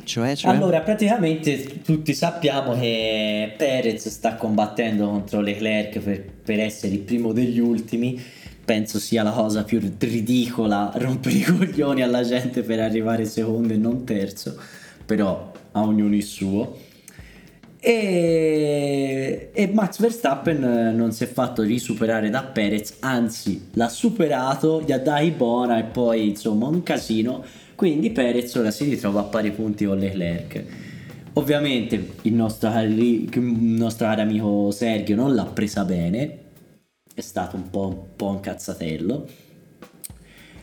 Cioè, 0.04 0.36
cioè? 0.36 0.52
Allora, 0.52 0.82
praticamente 0.82 1.80
tutti 1.82 2.14
sappiamo 2.14 2.78
che 2.78 3.52
Perez 3.56 4.10
sta 4.10 4.36
combattendo 4.36 5.08
contro 5.08 5.40
Leclerc 5.40 5.98
per, 5.98 6.22
per 6.22 6.60
essere 6.60 6.92
il 6.92 7.00
primo 7.00 7.32
degli 7.32 7.58
ultimi. 7.58 8.22
Penso 8.64 8.98
sia 8.98 9.22
la 9.22 9.30
cosa 9.30 9.62
più 9.64 9.80
ridicola 9.98 10.92
rompere 10.94 11.34
i 11.34 11.42
coglioni 11.42 12.02
alla 12.02 12.22
gente 12.22 12.62
per 12.62 12.80
arrivare 12.80 13.24
secondo 13.24 13.72
e 13.72 13.76
non 13.76 14.04
terzo, 14.04 14.56
però 15.04 15.52
a 15.72 15.82
ognuno 15.82 16.14
il 16.14 16.22
suo. 16.22 16.78
E, 17.78 19.50
e, 19.52 19.66
Max 19.68 20.00
Verstappen 20.00 20.94
non 20.96 21.12
si 21.12 21.24
è 21.24 21.26
fatto 21.26 21.62
risuperare 21.62 22.30
da 22.30 22.42
Perez, 22.42 22.96
anzi 23.00 23.68
l'ha 23.74 23.90
superato, 23.90 24.80
gli 24.80 24.92
ha 24.92 24.98
dai 24.98 25.30
buona 25.32 25.78
e 25.78 25.84
poi 25.84 26.28
insomma 26.30 26.66
un 26.66 26.82
casino 26.82 27.44
quindi 27.74 28.10
Perez 28.10 28.54
ora 28.54 28.70
si 28.70 28.84
ritrova 28.84 29.20
a 29.20 29.24
pari 29.24 29.50
punti 29.50 29.84
con 29.84 29.98
Leclerc. 29.98 30.64
Ovviamente 31.34 32.12
il 32.22 32.32
nostro, 32.32 32.70
il 32.80 33.28
nostro 33.40 34.06
caro 34.06 34.22
amico 34.22 34.70
Sergio 34.70 35.16
non 35.16 35.34
l'ha 35.34 35.44
presa 35.44 35.84
bene, 35.84 36.38
è 37.14 37.20
stato 37.20 37.54
un 37.54 37.70
po', 37.70 37.86
un 37.86 38.16
po' 38.16 38.28
un 38.28 38.40
cazzatello. 38.40 39.26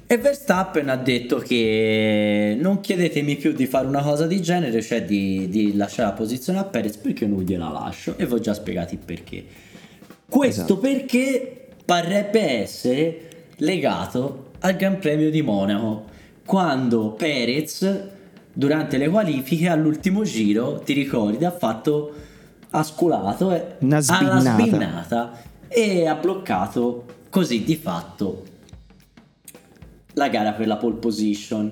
E 0.05 0.17
Verstappen 0.17 0.89
ha 0.89 0.97
detto 0.97 1.37
che 1.37 2.57
non 2.59 2.81
chiedetemi 2.81 3.37
più 3.37 3.53
di 3.53 3.65
fare 3.65 3.87
una 3.87 4.01
cosa 4.01 4.27
di 4.27 4.41
genere, 4.41 4.81
cioè 4.81 5.05
di, 5.05 5.47
di 5.47 5.77
lasciare 5.77 6.09
la 6.09 6.15
posizione 6.15 6.59
a 6.59 6.65
Perez 6.65 6.97
perché 6.97 7.25
non 7.25 7.43
gliela 7.43 7.69
lascio 7.69 8.17
e 8.17 8.25
vi 8.25 8.33
ho 8.33 8.39
già 8.39 8.53
spiegato 8.53 8.93
il 8.93 8.99
perché. 8.99 9.45
Questo 10.27 10.63
esatto. 10.63 10.77
perché 10.79 11.67
parrebbe 11.85 12.41
essere 12.41 13.29
legato 13.57 14.51
al 14.59 14.75
Gran 14.75 14.99
Premio 14.99 15.29
di 15.29 15.41
Monaco 15.41 16.03
quando 16.45 17.11
Perez 17.11 18.09
durante 18.51 18.97
le 18.97 19.07
qualifiche 19.07 19.69
all'ultimo 19.69 20.23
giro, 20.23 20.79
ti 20.79 20.91
ricordi, 20.91 21.45
ha 21.45 21.51
fatto 21.51 22.13
ha 22.71 22.83
sculato 22.83 23.51
e 23.51 23.75
una 23.79 23.99
sbinnata. 23.99 24.39
sbinnata 24.39 25.31
e 25.73 26.05
ha 26.05 26.15
bloccato 26.15 27.05
così 27.29 27.63
di 27.63 27.77
fatto 27.77 28.43
la 30.13 30.27
gara 30.27 30.51
per 30.51 30.67
la 30.67 30.75
pole 30.75 30.95
position. 30.95 31.71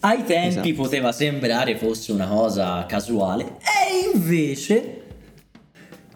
Ai 0.00 0.24
tempi 0.24 0.70
esatto. 0.70 0.82
poteva 0.82 1.12
sembrare 1.12 1.76
fosse 1.76 2.12
una 2.12 2.26
cosa 2.26 2.84
casuale 2.86 3.56
e 3.60 4.14
invece 4.14 5.02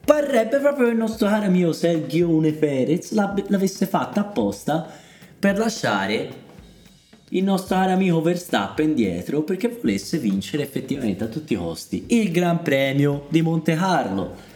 parrebbe 0.05 0.59
proprio 0.59 0.87
che 0.87 0.93
il 0.93 0.99
nostro 0.99 1.29
caro 1.29 1.47
amico 1.47 1.73
Sergio 1.73 2.41
Perez 2.59 3.13
l'avesse 3.13 3.87
fatta 3.87 4.21
apposta 4.21 4.87
per 5.39 5.59
lasciare 5.59 6.49
il 7.31 7.43
nostro 7.43 7.77
caro 7.77 7.93
amico 7.93 8.21
Verstappen 8.21 8.95
dietro 8.95 9.43
perché 9.43 9.69
volesse 9.69 10.19
vincere 10.19 10.63
effettivamente 10.63 11.25
a 11.25 11.29
tutti 11.29 11.53
i 11.53 11.57
costi 11.57 12.05
il 12.09 12.31
Gran 12.31 12.63
Premio 12.63 13.27
di 13.29 13.43
Monte 13.43 13.75
Carlo. 13.75 14.50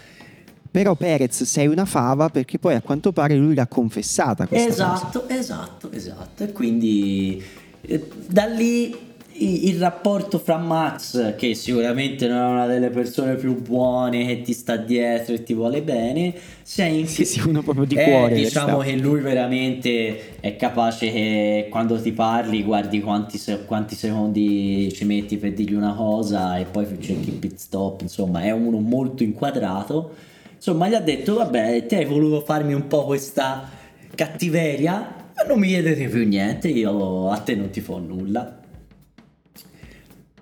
Però 0.75 0.97
Perez 0.97 1.45
sei 1.45 1.69
una 1.69 1.85
fava 1.85 2.31
perché 2.31 2.59
poi 2.59 2.75
a 2.75 2.81
quanto 2.81 3.13
pare 3.13 3.37
lui 3.37 3.55
l'ha 3.55 3.69
confessata 3.69 4.49
Esatto, 4.51 5.21
cosa. 5.21 5.39
esatto, 5.39 5.93
esatto. 5.93 6.43
E 6.43 6.51
quindi 6.51 7.41
eh, 7.83 8.05
da 8.27 8.47
lì 8.47 8.93
il 9.37 9.79
rapporto 9.79 10.41
fra 10.41 10.57
Max, 10.57 11.37
che 11.37 11.55
sicuramente 11.55 12.27
non 12.27 12.39
è 12.39 12.47
una 12.51 12.67
delle 12.67 12.91
persone 12.91 13.37
più 13.37 13.55
buone, 13.63 14.27
che 14.27 14.43
ti 14.43 14.53
sta 14.53 14.75
dietro 14.75 15.35
e 15.35 15.45
ti 15.45 15.55
vuole 15.55 15.81
bene, 15.81 16.35
sia 16.63 16.87
in 16.87 17.07
sì, 17.07 17.25
sì, 17.25 17.39
uno 17.47 17.63
proprio 17.63 17.85
di 17.85 17.95
cuore. 17.95 18.35
Diciamo 18.35 18.79
che 18.79 18.97
lui 18.97 19.21
veramente 19.21 20.41
è 20.41 20.57
capace 20.57 21.09
che 21.13 21.69
quando 21.71 22.01
ti 22.03 22.11
parli 22.11 22.65
guardi 22.65 23.01
quanti, 23.01 23.41
quanti, 23.65 23.95
secondi 23.95 24.93
ci 24.93 25.05
metti 25.05 25.37
per 25.37 25.53
dirgli 25.53 25.75
una 25.75 25.95
cosa 25.95 26.59
e 26.59 26.65
poi 26.65 26.85
cerchi 26.99 27.29
il 27.29 27.37
pit 27.37 27.59
stop, 27.59 28.01
insomma 28.01 28.43
è 28.43 28.51
uno 28.51 28.81
molto 28.81 29.23
inquadrato. 29.23 30.33
Insomma 30.67 30.89
gli 30.89 30.95
ha 30.95 31.01
detto 31.01 31.35
vabbè 31.35 31.85
te 31.85 31.97
hai 31.97 32.07
voluto 32.07 32.41
farmi 32.41 32.73
un 32.73 32.87
po' 32.87 33.05
questa 33.05 33.69
cattiveria, 34.15 34.93
ma 35.37 35.43
non 35.47 35.59
mi 35.59 35.69
chiedete 35.69 36.09
più 36.09 36.27
niente, 36.27 36.69
io 36.69 37.29
a 37.29 37.37
te 37.37 37.55
non 37.55 37.69
ti 37.69 37.83
fo 37.83 37.99
nulla. 37.99 38.61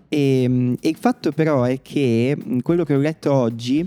E, 0.08 0.42
ehm, 0.44 0.76
e 0.80 0.88
il 0.88 0.96
fatto 0.96 1.32
però 1.32 1.64
è 1.64 1.82
che 1.82 2.36
quello 2.62 2.84
che 2.84 2.94
ho 2.94 2.98
letto 2.98 3.32
oggi 3.32 3.84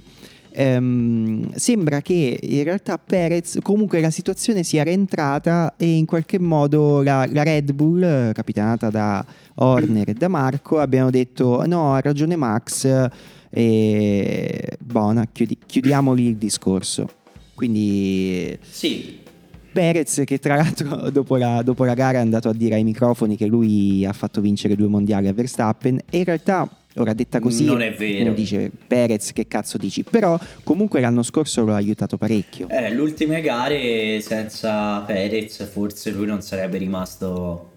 ehm, 0.52 1.54
sembra 1.54 2.02
che 2.02 2.38
in 2.42 2.64
realtà 2.66 2.98
Perez 2.98 3.60
comunque 3.62 4.02
la 4.02 4.10
situazione 4.10 4.64
sia 4.64 4.84
rientrata 4.84 5.76
e 5.78 5.86
in 5.86 6.06
qualche 6.06 6.38
modo 6.38 7.02
la, 7.02 7.26
la 7.32 7.44
Red 7.44 7.72
Bull 7.72 8.34
capitanata 8.34 8.90
da 8.90 9.26
Horner 9.54 10.10
e 10.10 10.14
da 10.14 10.28
Marco 10.28 10.80
abbiano 10.80 11.10
detto 11.12 11.66
no 11.66 11.94
ha 11.94 12.02
ragione 12.02 12.36
Max 12.36 13.10
e 13.58 14.78
buona 14.80 15.28
chiudi, 15.32 15.58
chiudiamoli 15.66 16.28
il 16.28 16.36
discorso 16.36 17.10
quindi 17.54 18.58
sì 18.62 19.24
Perez 19.72 20.24
che 20.26 20.40
tra 20.40 20.56
l'altro 20.56 21.10
dopo 21.12 21.38
la, 21.38 21.62
dopo 21.62 21.86
la 21.86 21.94
gara 21.94 22.18
è 22.18 22.22
andato 22.22 22.50
a 22.50 22.54
dire 22.54 22.76
ai 22.76 22.84
microfoni 22.84 23.38
che 23.38 23.46
lui 23.46 24.06
ha 24.06 24.14
fatto 24.14 24.42
vincere 24.42 24.76
due 24.76 24.88
mondiali 24.88 25.30
a 25.30 25.34
Verstappen 25.34 26.00
e 26.10 26.18
in 26.18 26.24
realtà 26.26 26.70
Ora 26.98 27.14
detta 27.14 27.42
così, 27.42 27.66
non 27.66 27.82
è 27.82 27.94
vero. 27.94 28.32
dice 28.32 28.72
Perez, 28.88 29.34
che 29.34 29.48
cazzo 29.48 29.78
dici? 29.78 30.04
Però 30.04 30.40
comunque 30.64 31.02
l'anno 31.02 31.24
scorso 31.24 31.66
lo 31.66 31.74
ha 31.74 31.76
aiutato 31.76 32.16
parecchio. 32.16 32.70
Eh, 32.70 32.94
le 32.94 33.02
ultime 33.02 33.42
gare 33.42 34.22
senza 34.22 35.00
Perez 35.02 35.68
forse 35.70 36.12
lui 36.12 36.26
non 36.26 36.42
sarebbe 36.42 36.78
rimasto 36.78 37.72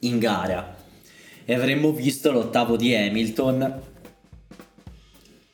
in 0.00 0.18
gara. 0.18 0.76
E 1.46 1.54
avremmo 1.54 1.90
visto 1.92 2.30
l'ottavo 2.30 2.76
di 2.76 2.94
Hamilton 2.94 3.80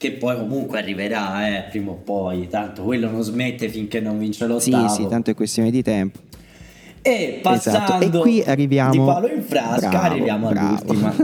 che 0.04 0.12
poi 0.12 0.36
comunque 0.36 0.78
arriverà, 0.78 1.48
eh, 1.48 1.62
prima 1.70 1.92
o 1.92 1.94
poi, 1.94 2.46
tanto 2.48 2.82
quello 2.82 3.10
non 3.10 3.22
smette 3.22 3.70
finché 3.70 4.00
non 4.00 4.18
vince 4.18 4.46
l'ottavo. 4.46 4.88
Sì, 4.88 5.02
sì, 5.02 5.08
tanto 5.08 5.30
è 5.30 5.34
questione 5.34 5.70
di 5.70 5.82
tempo. 5.82 6.18
E 7.00 7.40
passando 7.42 8.04
esatto. 8.04 8.18
e 8.18 8.20
qui 8.20 8.42
arriviamo... 8.42 8.90
di 8.90 8.98
palo 8.98 9.28
in 9.28 9.42
frasca, 9.42 9.88
bravo, 9.88 10.04
arriviamo 10.04 10.48
bravo. 10.50 10.92
all'ultima. 10.92 11.14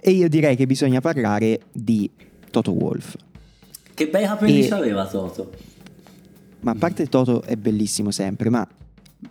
e 0.00 0.10
io 0.10 0.28
direi 0.30 0.56
che 0.56 0.64
bisogna 0.64 1.00
parlare 1.00 1.60
di 1.70 2.10
Toto 2.50 2.72
Wolf. 2.72 3.14
Che 3.92 4.08
bei 4.08 4.24
capelli 4.24 4.66
e... 4.66 4.72
aveva 4.72 5.06
Toto. 5.06 5.50
Ma 6.60 6.70
a 6.70 6.76
parte 6.76 7.08
Toto 7.08 7.42
è 7.42 7.56
bellissimo 7.56 8.10
sempre, 8.10 8.48
ma 8.48 8.66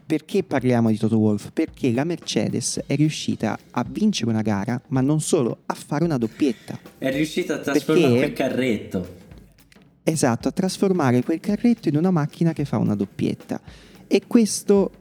perché 0.06 0.43
parliamo 0.43 0.89
di 0.89 0.97
Toto 0.97 1.17
Wolff? 1.17 1.49
Perché 1.52 1.91
la 1.91 2.04
Mercedes 2.04 2.82
è 2.86 2.95
riuscita 2.95 3.58
a 3.71 3.86
vincere 3.88 4.30
una 4.30 4.41
gara, 4.41 4.80
ma 4.89 5.02
non 5.02 5.19
solo, 5.19 5.60
a 5.65 5.73
fare 5.73 6.04
una 6.04 6.17
doppietta. 6.17 6.80
È 6.97 7.12
riuscita 7.12 7.56
a 7.56 7.58
trasformare 7.60 8.13
Perché... 8.13 8.34
quel 8.34 8.34
carretto. 8.34 9.15
Esatto, 10.04 10.47
a 10.47 10.52
trasformare 10.52 11.23
quel 11.23 11.39
carretto 11.39 11.89
in 11.89 11.97
una 11.97 12.12
macchina 12.12 12.54
che 12.54 12.65
fa 12.65 12.78
una 12.78 12.95
doppietta. 12.95 13.60
E 14.08 14.23
questo, 14.28 14.91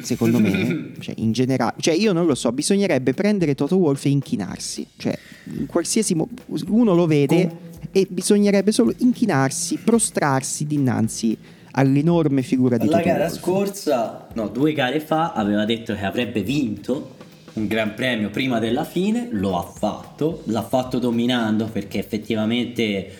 secondo 0.00 0.38
me, 0.38 0.92
cioè 1.00 1.14
in 1.18 1.32
generale, 1.32 1.74
cioè 1.78 1.94
io 1.94 2.12
non 2.12 2.26
lo 2.26 2.34
so, 2.34 2.52
bisognerebbe 2.52 3.12
prendere 3.12 3.54
Toto 3.54 3.76
Wolff 3.76 4.04
e 4.06 4.10
inchinarsi. 4.10 4.86
Cioè, 4.96 5.18
in 5.58 5.66
qualsiasi 5.66 6.14
mo- 6.14 6.28
uno 6.68 6.94
lo 6.94 7.06
vede 7.06 7.64
e 7.92 8.06
bisognerebbe 8.08 8.72
solo 8.72 8.92
inchinarsi, 8.96 9.78
prostrarsi 9.78 10.66
dinanzi 10.66 11.36
all'enorme 11.78 12.42
figura 12.42 12.76
di 12.76 12.86
La 12.86 12.98
Toto 12.98 13.08
gara 13.08 13.28
scorsa, 13.28 14.28
no, 14.34 14.48
due 14.48 14.72
gare 14.72 15.00
fa, 15.00 15.32
aveva 15.32 15.64
detto 15.64 15.94
che 15.94 16.04
avrebbe 16.04 16.42
vinto 16.42 17.14
un 17.54 17.66
gran 17.66 17.94
premio 17.94 18.30
prima 18.30 18.58
della 18.58 18.84
fine, 18.84 19.28
lo 19.30 19.58
ha 19.58 19.62
fatto, 19.62 20.42
l'ha 20.46 20.62
fatto 20.62 20.98
dominando 20.98 21.66
perché 21.66 21.98
effettivamente 21.98 23.10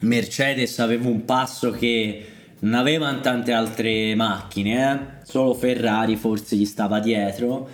Mercedes 0.00 0.78
aveva 0.78 1.08
un 1.08 1.24
passo 1.24 1.70
che 1.70 2.26
non 2.60 2.74
avevano 2.74 3.20
tante 3.20 3.52
altre 3.52 4.14
macchine, 4.14 4.92
eh? 4.92 5.24
solo 5.24 5.54
Ferrari 5.54 6.16
forse 6.16 6.56
gli 6.56 6.66
stava 6.66 7.00
dietro. 7.00 7.68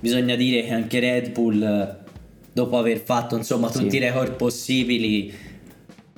Bisogna 0.00 0.36
dire 0.36 0.62
che 0.62 0.72
anche 0.72 1.00
Red 1.00 1.32
Bull, 1.32 1.98
dopo 2.52 2.78
aver 2.78 2.98
fatto 3.00 3.36
insomma 3.36 3.70
tutti 3.70 3.90
sì. 3.90 3.96
i 3.96 4.00
record 4.00 4.34
possibili, 4.34 5.32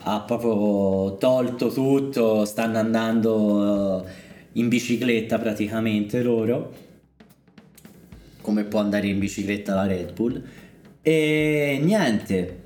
ha 0.02 0.20
proprio 0.20 1.16
tolto 1.16 1.68
tutto, 1.68 2.44
stanno 2.44 2.78
andando 2.78 4.04
eh, 4.04 4.10
in 4.52 4.68
bicicletta 4.68 5.38
praticamente 5.38 6.22
loro, 6.22 6.72
come 8.40 8.64
può 8.64 8.80
andare 8.80 9.08
in 9.08 9.18
bicicletta 9.18 9.74
la 9.74 9.86
Red 9.86 10.12
Bull. 10.12 10.42
E 11.02 11.80
niente, 11.82 12.59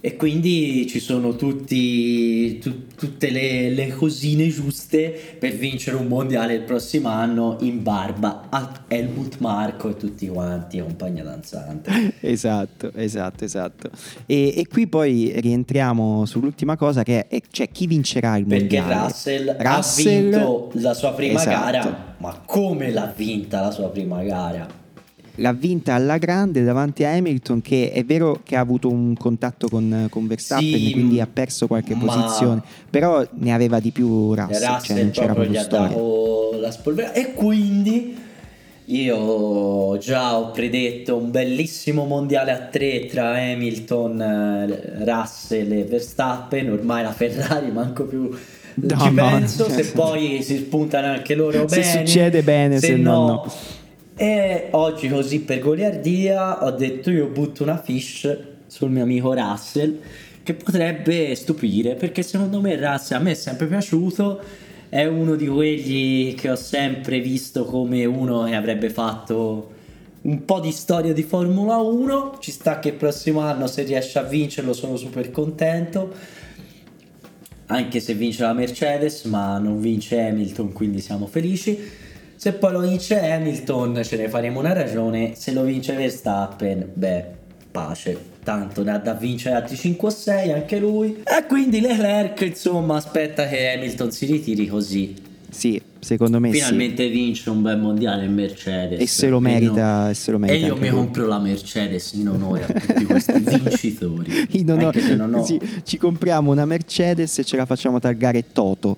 e 0.00 0.14
quindi 0.14 0.86
ci 0.86 1.00
sono 1.00 1.34
tutti, 1.34 2.58
tu, 2.58 2.86
tutte 2.94 3.30
le, 3.30 3.70
le, 3.70 3.88
cosine 3.88 4.46
giuste 4.46 5.36
per 5.38 5.54
vincere 5.54 5.96
un 5.96 6.06
mondiale 6.06 6.54
il 6.54 6.62
prossimo 6.62 7.08
anno 7.08 7.56
in 7.62 7.82
barba 7.82 8.46
a 8.48 8.84
Helmut 8.86 9.38
Marco 9.38 9.88
e 9.88 9.96
tutti 9.96 10.28
quanti, 10.28 10.78
compagnia 10.78 11.24
danzante. 11.24 12.16
Esatto, 12.28 12.92
esatto, 12.94 13.44
esatto. 13.44 13.90
E, 14.26 14.54
e, 14.56 14.66
qui 14.68 14.86
poi 14.86 15.32
rientriamo 15.36 16.24
sull'ultima 16.26 16.76
cosa 16.76 17.02
che 17.02 17.26
è 17.26 17.40
cioè, 17.50 17.70
chi 17.70 17.86
vincerà 17.86 18.36
il 18.36 18.44
Perché 18.44 18.78
mondiale. 18.78 19.06
Russell, 19.08 19.56
Russell 19.58 20.16
ha 20.16 20.20
vinto 20.20 20.70
la 20.74 20.94
sua 20.94 21.12
prima 21.12 21.40
esatto. 21.40 21.58
gara, 21.58 22.14
ma 22.18 22.40
come 22.44 22.90
l'ha 22.90 23.12
vinta 23.16 23.60
la 23.60 23.70
sua 23.70 23.88
prima 23.88 24.22
gara? 24.22 24.77
L'ha 25.38 25.52
vinta 25.52 25.94
alla 25.94 26.18
grande 26.18 26.64
davanti 26.64 27.04
a 27.04 27.10
Hamilton 27.12 27.60
che 27.60 27.90
è 27.92 28.04
vero 28.04 28.40
che 28.44 28.56
ha 28.56 28.60
avuto 28.60 28.90
un 28.90 29.14
contatto 29.16 29.68
con, 29.68 30.06
con 30.10 30.26
Verstappen 30.26 30.78
Sì, 30.78 30.92
quindi 30.92 31.20
ha 31.20 31.28
perso 31.32 31.66
qualche 31.66 31.94
posizione 31.94 32.62
però 32.88 33.24
ne 33.34 33.52
aveva 33.52 33.80
di 33.80 33.90
più 33.90 34.34
Russell, 34.34 34.60
cioè 34.60 34.68
Russell 34.74 34.96
non 34.98 35.10
c'era 35.10 35.32
proprio 35.32 35.52
gli 35.52 35.56
ha 35.56 35.64
dato 35.64 36.58
la 36.60 36.70
spolvera 36.70 37.12
e 37.12 37.32
quindi 37.34 38.16
io 38.86 39.98
già 39.98 40.38
ho 40.38 40.50
predetto 40.50 41.16
un 41.16 41.30
bellissimo 41.30 42.06
mondiale 42.06 42.52
a 42.52 42.58
tre 42.58 43.04
tra 43.04 43.34
Hamilton, 43.34 45.04
Russell 45.04 45.72
e 45.72 45.84
Verstappen, 45.84 46.70
ormai 46.70 47.02
la 47.02 47.12
Ferrari 47.12 47.70
manco 47.70 48.04
più 48.04 48.30
No, 48.80 48.96
ci 48.96 49.10
penso, 49.10 49.68
se 49.68 49.90
poi 49.90 50.40
si 50.42 50.56
spuntano 50.58 51.08
anche 51.08 51.34
loro 51.34 51.66
Se 51.68 51.80
bene. 51.80 52.06
succede 52.06 52.42
bene, 52.42 52.78
se 52.78 52.96
no, 52.96 53.26
no. 53.26 53.52
E 54.20 54.66
oggi 54.72 55.08
così 55.08 55.42
per 55.42 55.60
goliardia 55.60 56.64
ho 56.64 56.72
detto 56.72 57.08
io 57.08 57.28
butto 57.28 57.62
una 57.62 57.80
fish 57.80 58.36
sul 58.66 58.90
mio 58.90 59.04
amico 59.04 59.32
Russell 59.32 59.96
che 60.42 60.54
potrebbe 60.54 61.36
stupire 61.36 61.94
perché 61.94 62.24
secondo 62.24 62.60
me 62.60 62.74
Russell 62.74 63.18
a 63.18 63.22
me 63.22 63.30
è 63.30 63.34
sempre 63.34 63.68
piaciuto 63.68 64.40
è 64.88 65.06
uno 65.06 65.36
di 65.36 65.46
quelli 65.46 66.34
che 66.34 66.50
ho 66.50 66.56
sempre 66.56 67.20
visto 67.20 67.64
come 67.64 68.04
uno 68.06 68.42
che 68.42 68.56
avrebbe 68.56 68.90
fatto 68.90 69.70
un 70.22 70.44
po' 70.44 70.58
di 70.58 70.72
storia 70.72 71.12
di 71.12 71.22
Formula 71.22 71.76
1 71.76 72.38
ci 72.40 72.50
sta 72.50 72.80
che 72.80 72.88
il 72.88 72.94
prossimo 72.94 73.38
anno 73.38 73.68
se 73.68 73.84
riesce 73.84 74.18
a 74.18 74.22
vincerlo 74.22 74.72
sono 74.72 74.96
super 74.96 75.30
contento 75.30 76.12
anche 77.66 78.00
se 78.00 78.14
vince 78.14 78.42
la 78.42 78.54
Mercedes, 78.54 79.24
ma 79.24 79.58
non 79.58 79.78
vince 79.78 80.18
Hamilton, 80.18 80.72
quindi 80.72 81.00
siamo 81.00 81.26
felici. 81.26 81.78
Se 82.38 82.52
poi 82.52 82.70
lo 82.72 82.80
vince 82.80 83.18
Hamilton, 83.20 84.00
ce 84.04 84.16
ne 84.16 84.28
faremo 84.28 84.60
una 84.60 84.72
ragione. 84.72 85.32
Se 85.34 85.52
lo 85.52 85.62
vince 85.64 85.94
Verstappen, 85.94 86.88
beh, 86.94 87.24
pace. 87.72 88.16
Tanto 88.44 88.84
ne 88.84 88.92
ha 88.92 88.98
da 88.98 89.12
vincere 89.14 89.56
altri 89.56 89.74
5 89.76 90.06
o 90.08 90.10
6 90.10 90.52
anche 90.52 90.78
lui. 90.78 91.16
E 91.24 91.46
quindi 91.48 91.80
Leclerc, 91.80 92.40
insomma, 92.42 92.94
aspetta 92.96 93.46
che 93.48 93.72
Hamilton 93.72 94.12
si 94.12 94.26
ritiri 94.26 94.66
così. 94.68 95.14
sì 95.50 95.82
secondo 96.00 96.38
me 96.38 96.52
sì 96.52 96.58
Finalmente 96.58 97.08
vince 97.08 97.50
un 97.50 97.60
bel 97.60 97.76
mondiale 97.76 98.28
Mercedes. 98.28 99.00
e 99.00 99.06
se 99.08 99.28
lo 99.28 99.40
merita, 99.40 100.10
e 100.10 100.14
se 100.14 100.30
lo 100.30 100.36
E 100.36 100.40
merita 100.40 100.66
io 100.66 100.74
anche 100.74 100.84
mi 100.84 100.90
lui. 100.90 100.98
compro 101.00 101.26
la 101.26 101.38
Mercedes 101.40 102.12
in 102.12 102.28
onore 102.28 102.62
a 102.64 102.66
tutti 102.80 103.04
questi 103.04 103.32
vincitori. 103.42 104.46
In 104.52 104.70
onore- 104.70 105.16
non 105.16 105.44
sì, 105.44 105.58
ci 105.82 105.96
compriamo 105.98 106.52
una 106.52 106.64
Mercedes 106.66 107.36
e 107.40 107.44
ce 107.44 107.56
la 107.56 107.66
facciamo 107.66 107.98
targare 107.98 108.44
Toto 108.52 108.96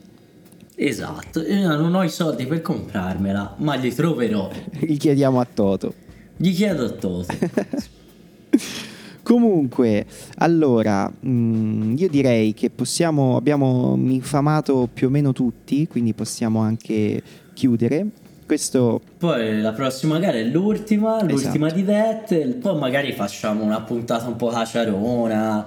Esatto, 0.82 1.42
io 1.42 1.76
non 1.76 1.94
ho 1.94 2.02
i 2.02 2.08
soldi 2.08 2.46
per 2.46 2.62
comprarmela, 2.62 3.56
ma 3.58 3.74
li 3.74 3.94
troverò. 3.94 4.48
richiediamo 4.78 5.38
a 5.38 5.44
Toto 5.52 5.92
Gli 6.38 6.54
chiedo 6.54 6.86
a 6.86 6.90
Toto. 6.90 7.26
Comunque, 9.22 10.06
allora, 10.38 11.06
mh, 11.08 11.94
io 11.98 12.08
direi 12.08 12.54
che 12.54 12.70
possiamo, 12.70 13.36
abbiamo 13.36 13.94
infamato 14.06 14.88
più 14.92 15.08
o 15.08 15.10
meno 15.10 15.32
tutti, 15.32 15.86
quindi 15.86 16.14
possiamo 16.14 16.60
anche 16.60 17.22
chiudere. 17.52 18.06
Questo, 18.46 19.00
Poi 19.18 19.60
la 19.60 19.72
prossima 19.72 20.18
gara 20.18 20.38
è 20.38 20.44
l'ultima, 20.44 21.22
l'ultima 21.22 21.66
Esatto. 21.66 21.74
di 21.74 21.82
Vettel, 21.82 22.54
poi 22.54 22.78
magari 22.78 23.12
facciamo 23.12 23.62
una 23.62 23.82
puntata 23.82 24.26
un 24.26 24.36
po' 24.36 24.48
caciarona, 24.48 25.66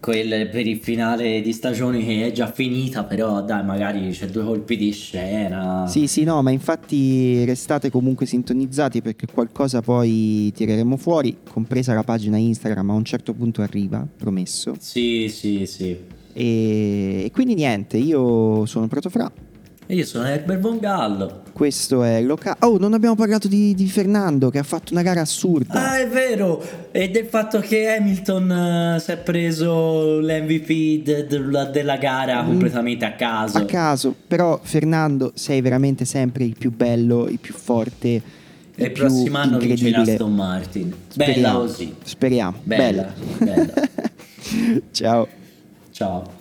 quel 0.00 0.48
per 0.48 0.66
il 0.66 0.78
finale 0.78 1.40
di 1.40 1.52
stagione 1.52 2.04
che 2.04 2.26
è 2.26 2.32
già 2.32 2.50
finita, 2.50 3.04
però 3.04 3.42
dai, 3.42 3.64
magari 3.64 4.10
c'è 4.10 4.26
due 4.26 4.44
colpi 4.44 4.76
di 4.76 4.92
scena. 4.92 5.86
sì, 5.86 6.06
sì, 6.06 6.24
no, 6.24 6.42
ma 6.42 6.50
infatti 6.50 7.44
restate 7.44 7.90
comunque 7.90 8.26
sintonizzati 8.26 9.02
perché 9.02 9.26
qualcosa 9.32 9.82
poi 9.82 10.52
tireremo 10.54 10.96
fuori, 10.96 11.38
compresa 11.50 11.94
la 11.94 12.02
pagina 12.02 12.36
Instagram, 12.36 12.90
a 12.90 12.94
un 12.94 13.04
certo 13.04 13.32
punto 13.32 13.62
arriva, 13.62 14.06
promesso. 14.16 14.74
Sì, 14.78 15.28
sì, 15.28 15.66
sì. 15.66 15.96
E, 16.32 17.24
e 17.24 17.30
quindi 17.32 17.54
niente, 17.54 17.96
io 17.96 18.64
sono 18.66 18.86
Protofra, 18.86 19.30
io 19.94 20.04
sono 20.04 20.26
Herbert 20.26 20.60
Von 20.60 20.78
Gallo. 20.78 21.42
questo 21.52 22.02
è 22.02 22.20
Loca... 22.20 22.56
Oh, 22.60 22.76
non 22.78 22.92
abbiamo 22.92 23.14
parlato 23.14 23.48
di, 23.48 23.74
di 23.74 23.86
Fernando 23.88 24.50
che 24.50 24.58
ha 24.58 24.62
fatto 24.62 24.92
una 24.92 25.02
gara 25.02 25.22
assurda. 25.22 25.72
Ah, 25.92 25.98
è 25.98 26.06
vero! 26.08 26.62
E 26.92 27.08
del 27.10 27.24
fatto 27.26 27.58
che 27.60 27.88
Hamilton 27.96 28.50
eh, 28.96 29.00
si 29.00 29.10
è 29.12 29.16
preso 29.16 30.20
l'MVP 30.20 31.02
de- 31.02 31.26
de- 31.26 31.70
della 31.72 31.96
gara 31.96 32.42
completamente 32.42 33.04
a 33.06 33.12
caso. 33.12 33.58
Mm. 33.58 33.62
a 33.62 33.64
caso, 33.64 34.14
però 34.26 34.60
Fernando 34.62 35.32
sei 35.34 35.60
veramente 35.62 36.04
sempre 36.04 36.44
il 36.44 36.54
più 36.58 36.70
bello, 36.70 37.26
il 37.28 37.38
più 37.38 37.54
forte, 37.54 38.08
E 38.08 38.22
il 38.74 38.84
il 38.86 38.92
più 38.92 39.02
prossimo 39.04 39.38
anno 39.38 39.58
vince 39.58 39.86
incredibile. 39.86 40.12
Aston 40.12 40.34
Martin. 40.34 40.88
Bella 41.14 41.32
Speriamo, 41.32 41.58
così. 41.60 41.94
Speriamo. 42.04 42.58
Bella, 42.62 43.14
Bella. 43.38 43.54
bella. 43.64 43.88
Ciao. 44.92 45.28
Ciao. 45.90 46.36